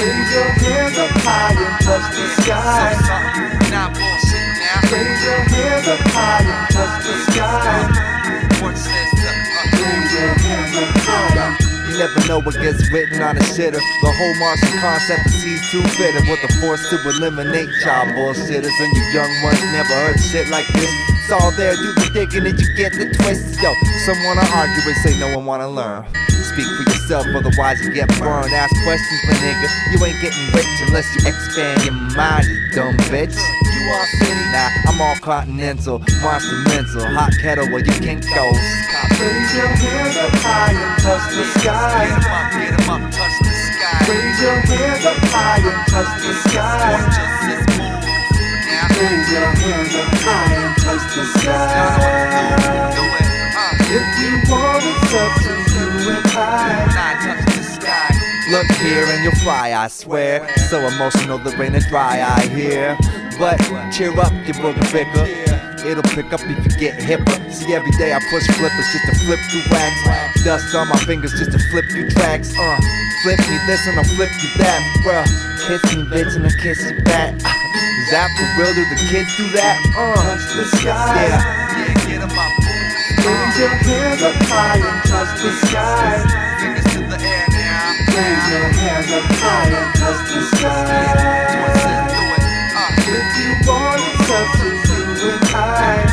[0.00, 3.68] Raise your hands up high and touch the sky.
[3.68, 4.47] Not bullshit.
[4.90, 5.20] Raise
[5.84, 5.96] the
[7.28, 8.08] sky.
[11.98, 13.82] Never know what gets written on a shitter.
[14.00, 18.72] The whole Martian concept is sees too bitter with the force to eliminate child bullshitters.
[18.80, 20.90] And you young ones never heard shit like this.
[21.10, 23.60] It's all there, do the digging and you get the twist.
[23.60, 23.74] Yo,
[24.06, 26.06] some wanna argue and say no one wanna learn.
[26.30, 28.52] Speak for yourself, otherwise you get burned.
[28.52, 29.68] Ask questions, my nigga.
[29.92, 33.36] You ain't getting rich unless you expand your mind, you dumb bitch.
[33.64, 38.52] You all city, nah, I'm all continental, monster mental, hot kettle where you can't go.
[39.16, 42.12] Raise your hands up high and touch the sky.
[42.12, 44.04] Get up, get up, touch the sky.
[44.08, 46.92] Raise your hands up high and touch the sky.
[49.00, 52.48] Raise your hands up high and touch the sky.
[53.90, 55.57] If you want it's up
[58.50, 60.48] Look here and you'll fly, I swear.
[60.70, 62.96] So emotional, the rain is dry, I hear.
[63.38, 63.58] But
[63.92, 65.48] cheer up, you booger.
[65.84, 67.52] It'll pick up if you get hipper.
[67.52, 70.44] See, every day I push flippers just to flip through wax.
[70.44, 72.52] Dust on my fingers just to flip through tracks.
[72.58, 72.80] Uh,
[73.22, 74.80] flip me this and I'll flip you that.
[75.04, 75.28] Bruh,
[75.68, 77.34] kiss me, bitch, and I'll kiss you back.
[78.00, 78.74] Is that for real?
[78.74, 79.76] Do the kids do that?
[79.96, 81.26] Uh, touch the sky.
[81.28, 82.67] Yeah, yeah, get 'em up.
[83.24, 86.22] Raise your hands up high and touch the sky.
[86.60, 87.96] Fingers to the air now.
[88.14, 91.98] Raise your hands up high and touch the sky.
[93.10, 96.06] If you want it's up to you and I.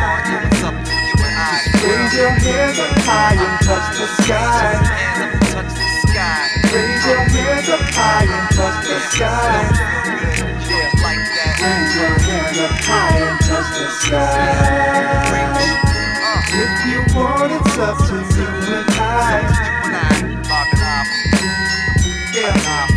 [1.45, 4.82] Just raise your hands up high and touch the sky.
[6.73, 9.61] Raise your hands up high and touch the sky.
[11.61, 15.84] Raise your hands up high and touch the sky.
[16.57, 19.56] If you want it's up to you and I.
[22.36, 22.94] Let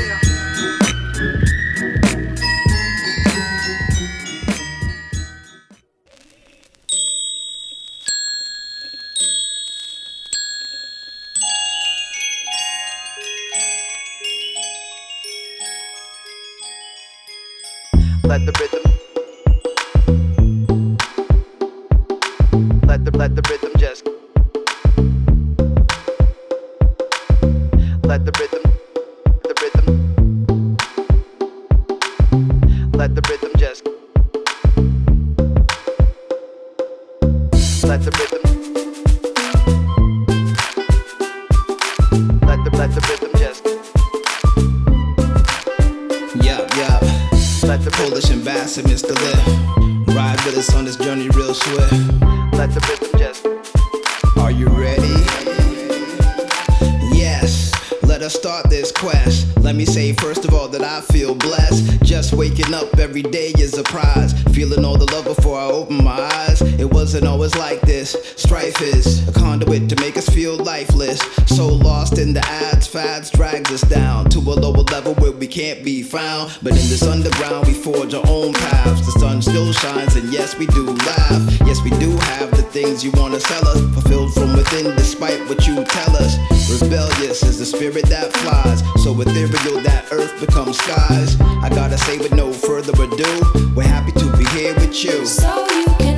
[63.52, 64.32] day is a prize.
[64.54, 66.60] Feeling all the love before I open my eyes.
[66.62, 68.16] It wasn't always like this.
[68.36, 71.20] Strife is a conduit to make us feel lifeless.
[71.46, 75.46] So lost in the ads, fads drags us down to a lower level where we
[75.46, 76.58] can't be found.
[76.62, 79.06] But in this underground, we forge our own paths.
[79.06, 81.60] The sun still shines, and yes, we do laugh.
[81.66, 85.66] Yes, we do have the things you wanna sell us, fulfilled from within, despite what
[85.66, 86.36] you tell us.
[86.80, 91.40] Rebellious is the spirit that flies, so ethereal that earth becomes skies.
[91.40, 93.37] I gotta say, with no further ado,
[93.74, 95.26] we're happy to be here with you.
[95.26, 96.17] So you can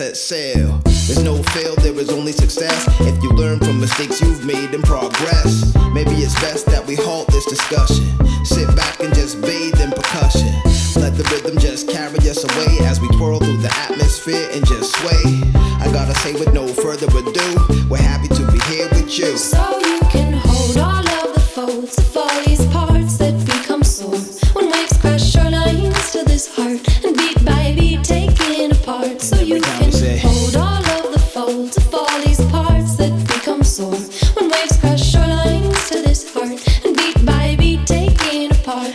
[0.00, 0.59] you leave,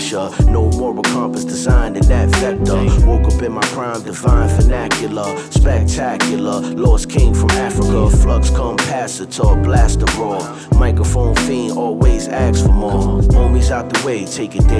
[0.09, 0.51] pressure.
[0.51, 3.05] No moral compass designed in that vector.
[3.05, 6.61] Woke up in my prime, divine vernacular, spectacular.
[6.61, 10.39] Lost king from Africa, flux capacitor, blaster raw.
[10.77, 13.21] Microphone fiend always asks for more.
[13.21, 14.78] Homies out the way, take it day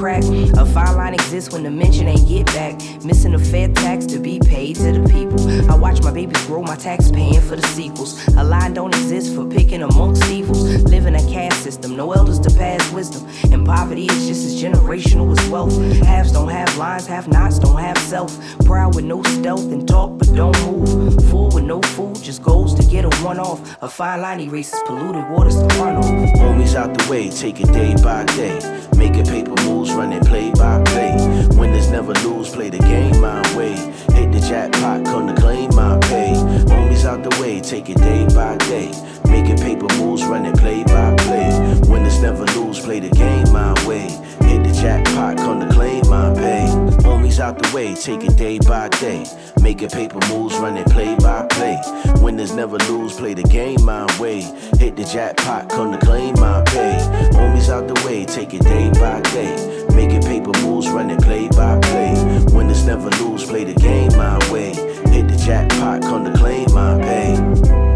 [0.00, 0.24] crack.
[0.24, 2.74] A fine line exists when the mention ain't get back.
[3.04, 5.70] Missing a fair tax to be paid to the people.
[5.70, 8.26] I watch my babies grow, my tax paying for the sequels.
[8.28, 10.62] A line don't exist for picking amongst evils.
[10.84, 13.28] Living in a caste system, no elders to pass wisdom.
[13.52, 15.76] And poverty is just as generational as wealth.
[16.06, 18.32] Halves don't have lines, have nots don't have self.
[18.64, 21.14] Proud with no stealth and talk but don't move.
[21.30, 23.60] Fool with no food, just goes to get a one off.
[23.82, 26.38] A fine line erases polluted waters to run off.
[26.40, 28.58] Homies out the way, take it day by day.
[28.96, 29.59] Making paper
[29.90, 31.14] moves, running play by play.
[31.56, 33.74] Winners never lose, play the game my way.
[34.14, 36.32] Hit the jackpot, come to claim my pay.
[36.66, 38.92] Homies out the way, take it day by day.
[39.28, 41.50] Making paper moves, running play by play.
[41.88, 44.08] Winners never lose, play the game my way.
[44.48, 46.66] Hit the jackpot, come to claim my pay.
[47.04, 49.24] Homies out the way, take it day by day.
[49.62, 51.78] Making paper moves, running play by play.
[52.20, 54.40] Winners never lose, play the game my way.
[54.78, 56.98] Hit the jackpot, come to claim my pay.
[57.32, 59.79] Homies out the way, take it day by day.
[60.00, 62.14] Making paper moves, running play by play.
[62.54, 64.72] Winners never lose, play the game my way.
[65.12, 67.89] Hit the jackpot, come to claim my pay.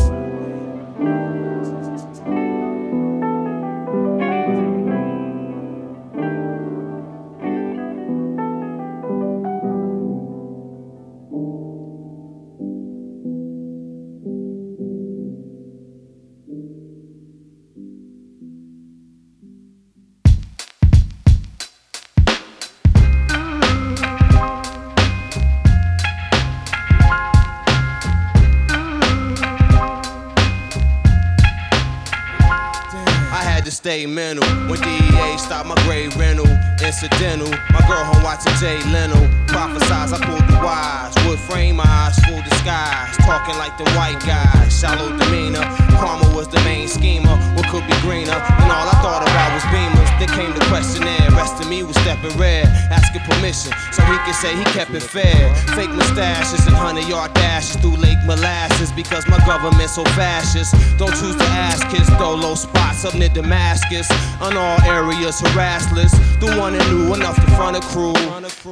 [37.04, 39.43] Incidental, my girl home watching Jay Leno.
[39.64, 41.16] Prophesize, I pulled the wise.
[41.24, 43.16] Wood frame eyes, full disguise.
[43.24, 44.68] Talking like the white guys.
[44.68, 45.64] Shallow demeanor.
[45.96, 47.32] Karma was the main schemer.
[47.56, 48.36] What could be greener?
[48.60, 50.04] And all I thought about was beamers.
[50.20, 51.30] Then came the questionnaire.
[51.32, 52.68] Rest of me was stepping red.
[52.92, 55.54] Asking permission so he could say he kept it fair.
[55.72, 60.76] Fake mustaches and 100 yard dashes through Lake Molasses because my government so fascist.
[60.98, 64.12] Don't choose to ask kids, throw low spots up near Damascus.
[64.44, 66.12] On all areas, harassless.
[66.40, 68.12] The one that knew enough to front a crew.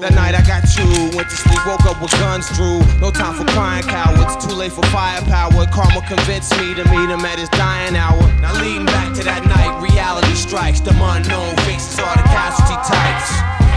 [0.05, 0.81] That night I got you.
[1.14, 2.80] Went to sleep, woke up with guns drew.
[3.00, 4.34] No time for crying cowards.
[4.44, 5.66] Too late for firepower.
[5.66, 8.20] Karma convinced me to meet him at his dying hour.
[8.40, 10.80] Now leading back to that night, reality strikes.
[10.80, 13.30] The unknown faces are the casualty types.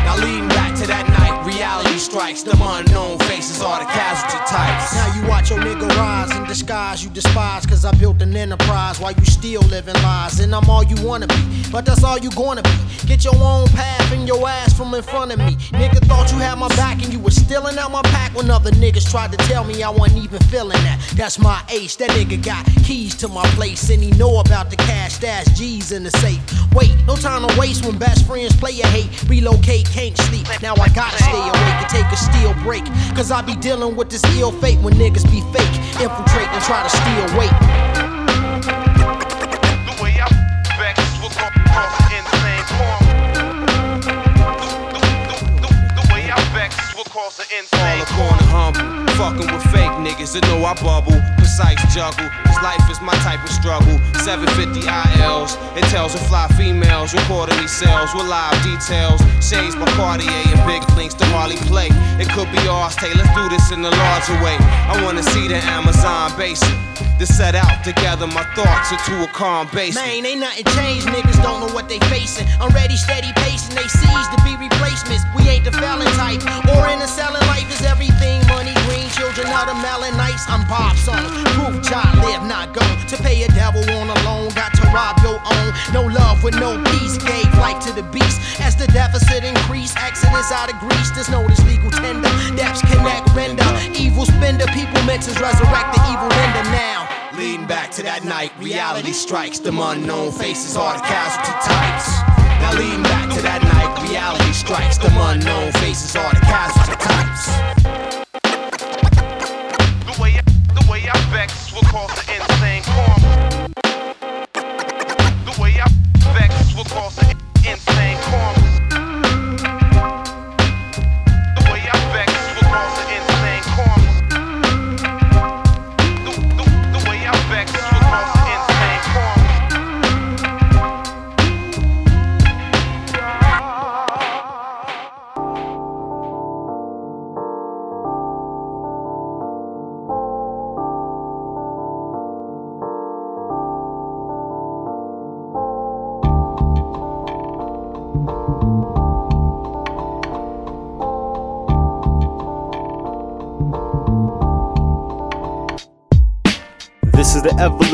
[0.05, 1.14] Now leading back to that night,
[1.45, 2.43] reality strikes.
[2.43, 4.93] The unknown faces are the casualty types.
[4.95, 7.03] Now you watch your nigga rise in disguise.
[7.03, 10.39] You despise cause I built an enterprise while you still living lies.
[10.39, 12.69] And I'm all you wanna be but that's all you gonna be.
[13.05, 15.55] Get your own path and your ass from in front of me.
[15.75, 18.33] Nigga thought you had my back and you was stealing out my pack.
[18.33, 20.99] When other niggas tried to tell me I wasn't even feeling that.
[21.15, 21.97] That's my ace.
[21.97, 25.91] That nigga got keys to my place and he know about the cash stash G's
[25.91, 26.39] in the safe.
[26.73, 29.09] Wait no time to waste when best friends play a hate.
[29.29, 30.47] Relocate can't sleep.
[30.61, 32.85] Now I gotta stay awake and take a steel break.
[33.15, 35.75] Cause I be dealing with this ill fate when niggas be fake.
[35.99, 37.55] Infiltrate and try to steal weight.
[39.87, 40.29] The way I
[40.79, 41.33] vex will
[42.15, 42.55] insane.
[45.95, 49.05] The way I vex will cause an insane Corner humble.
[49.19, 51.19] fucking with fake niggas that know I bubble.
[51.35, 53.99] Precise juggle, cause life is my type of struggle.
[54.23, 59.19] 750 ILs, it tells of fly females, these cells with live details.
[59.43, 61.89] Shades by Cartier and big links to Harley Play.
[62.19, 64.55] It could be ours, Tay, let's do this in a larger way.
[64.61, 66.75] I wanna see the Amazon basin.
[67.19, 69.95] To set out together my thoughts into a calm base.
[69.95, 71.07] Man, ain't nothing changed.
[71.07, 72.45] Niggas don't know what they facing.
[72.59, 73.75] I'm ready, steady pacing.
[73.75, 75.23] They seize to be replacements.
[75.31, 76.43] We ain't the felon type.
[76.75, 78.45] Or in the selling life is everything.
[78.47, 80.13] Money, green, children of the melon.
[80.47, 81.17] I'm Bob Son.
[81.57, 82.81] Proof child live, not go.
[82.81, 84.49] To pay a devil on a loan.
[84.53, 85.73] Got to rob your own.
[85.93, 87.17] No love with no peace.
[87.17, 88.61] Gave life to the beast.
[88.61, 91.09] As the deficit increase, accidents out of Greece.
[91.11, 92.29] There's no legal tender.
[92.55, 93.65] Depths connect, render.
[93.97, 94.65] Evil spender.
[94.67, 97.09] People mentions resurrect the evil render now.
[97.37, 99.59] Leading back to that night, reality strikes.
[99.59, 102.07] Them unknown faces are the casualty types.
[102.61, 104.97] Now leading back to that night, reality strikes.
[104.97, 106.94] Them unknown faces are the casualty
[107.45, 108.04] types.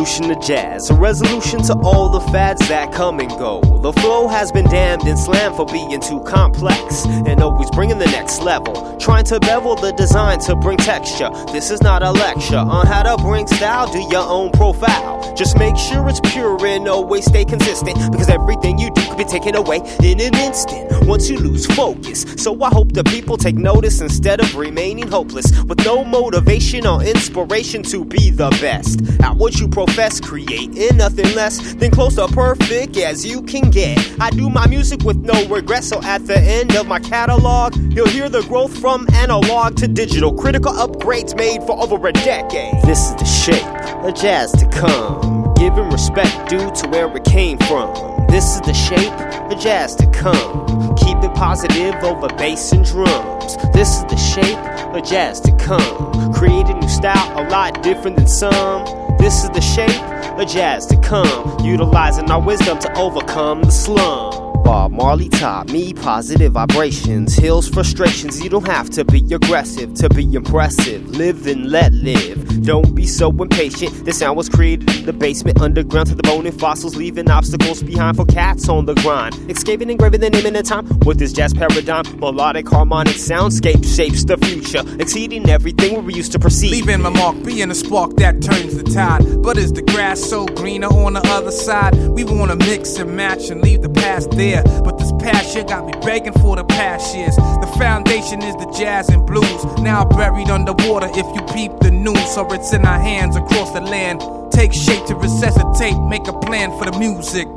[0.02, 3.62] Evolution of jazz, a resolution to all the fads that come and go.
[3.84, 8.08] The flow has been damned and slammed for being too complex and always bringing the
[8.08, 8.98] next level.
[8.98, 11.30] Trying to bevel the design to bring texture.
[11.52, 15.36] This is not a lecture on how to bring style, do your own profile.
[15.36, 19.24] Just make sure it's pure and always stay consistent because everything you do could be
[19.24, 22.26] taken away in an instant once you lose focus.
[22.38, 27.04] So I hope the people take notice instead of remaining hopeless with no motivation or
[27.04, 29.02] inspiration to be the best.
[29.22, 34.00] At what you profess, creating nothing less than close to perfect as you can get.
[34.22, 38.08] I do my music with no regret, so at the end of my catalog, you'll
[38.08, 40.34] hear the growth from analog to digital.
[40.34, 42.82] Critical upgrades made for over a decade.
[42.84, 47.58] This is the shape of jazz to come, giving respect due to where it came
[47.60, 47.94] from.
[48.30, 49.12] This is the shape
[49.52, 50.96] of jazz to come.
[50.96, 53.58] Keep it positive over bass and drums.
[53.74, 54.58] This is the shape
[54.96, 56.34] of jazz to come.
[56.34, 59.01] Create a new style, a lot different than some.
[59.18, 60.02] This is the shape
[60.40, 61.64] of jazz to come.
[61.64, 64.42] Utilizing our wisdom to overcome the slum.
[64.64, 68.42] Bob Marley taught me positive vibrations, heals frustrations.
[68.42, 71.10] You don't have to be aggressive to be impressive.
[71.10, 72.64] Live and let live.
[72.64, 74.06] Don't be so impatient.
[74.06, 77.82] This sound was created in the basement, underground to the bone and fossils, leaving obstacles
[77.82, 79.36] behind for cats on the grind.
[79.50, 82.06] Escaping, engraving the name in the time with this jazz paradigm.
[82.20, 86.72] Melodic, harmonic soundscape shapes the future, exceeding everything we used to perceive.
[86.72, 90.88] Leaving my mark, being a spark that turns the But is the grass so greener
[90.88, 91.96] on the other side?
[92.10, 94.64] We wanna mix and match and leave the past there.
[94.84, 97.36] But this past year got me begging for the past years.
[97.36, 99.66] The foundation is the jazz and blues.
[99.80, 102.36] Now buried underwater if you peep the news.
[102.36, 104.22] So it's in our hands across the land.
[104.52, 107.48] Take shape to resuscitate, make a plan for the music.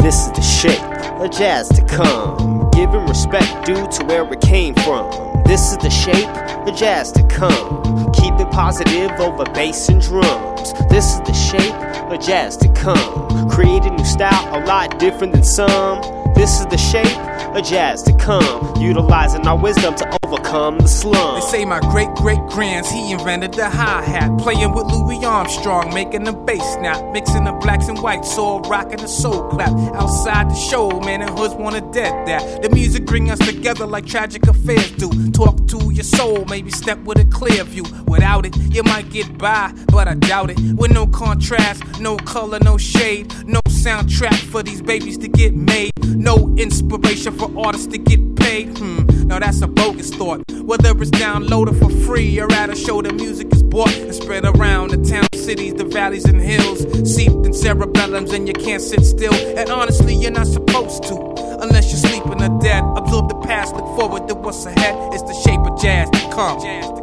[0.00, 0.80] This is the shape
[1.20, 5.10] of jazz to come, giving respect due to where it came from.
[5.44, 6.28] This is the shape
[6.66, 8.11] of jazz to come.
[8.22, 10.72] Keep it positive over bass and drums.
[10.88, 11.74] This is the shape
[12.08, 13.50] of jazz to come.
[13.50, 16.00] Create a new style, a lot different than some.
[16.36, 17.18] This is the shape
[17.54, 18.80] of jazz to come.
[18.80, 21.34] Utilizing our wisdom to overcome the slum.
[21.34, 24.38] They say my great great grands, he invented the hi hat.
[24.38, 27.12] Playing with Louis Armstrong, making the bass snap.
[27.12, 29.70] Mixing the blacks and whites, all rocking the soul clap.
[29.94, 32.62] Outside the show, man, the hoods wanna dead that.
[32.62, 35.10] The music bring us together like tragic affairs do.
[35.32, 37.84] Talk to your soul, maybe step with a clear view.
[38.12, 40.58] Without it, you might get by, but I doubt it.
[40.76, 45.92] With no contrast, no color, no shade, no soundtrack for these babies to get made.
[46.04, 48.76] No inspiration for artists to get paid.
[48.76, 50.42] Hmm, now that's a bogus thought.
[50.52, 54.44] Whether it's downloaded for free or at a show, the music is bought and spread
[54.44, 56.80] around the town, cities, the valleys, and hills.
[57.10, 59.32] Seeped in cerebellums, and you can't sit still.
[59.56, 61.14] And honestly, you're not supposed to.
[61.62, 62.84] Unless you're sleeping or dead.
[62.94, 65.14] Absorb the past, look forward to what's ahead.
[65.14, 66.60] It's the shape of jazz to come.
[66.60, 67.01] Jazz to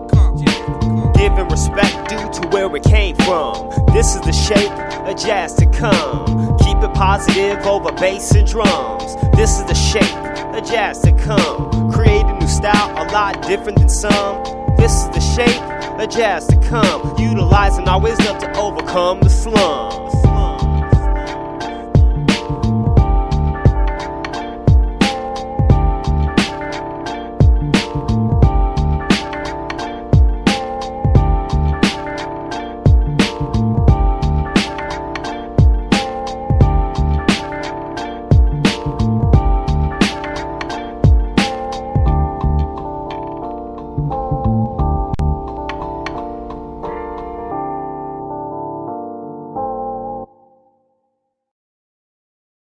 [1.30, 3.70] Giving respect due to where it came from.
[3.94, 4.72] This is the shape
[5.08, 6.58] of jazz to come.
[6.58, 9.16] Keep it positive over bass and drums.
[9.36, 10.16] This is the shape
[10.56, 11.92] of jazz to come.
[11.92, 14.44] Create a new style, a lot different than some.
[14.78, 15.62] This is the shape
[16.00, 20.29] of jazz to come, utilizing our wisdom to overcome the slums.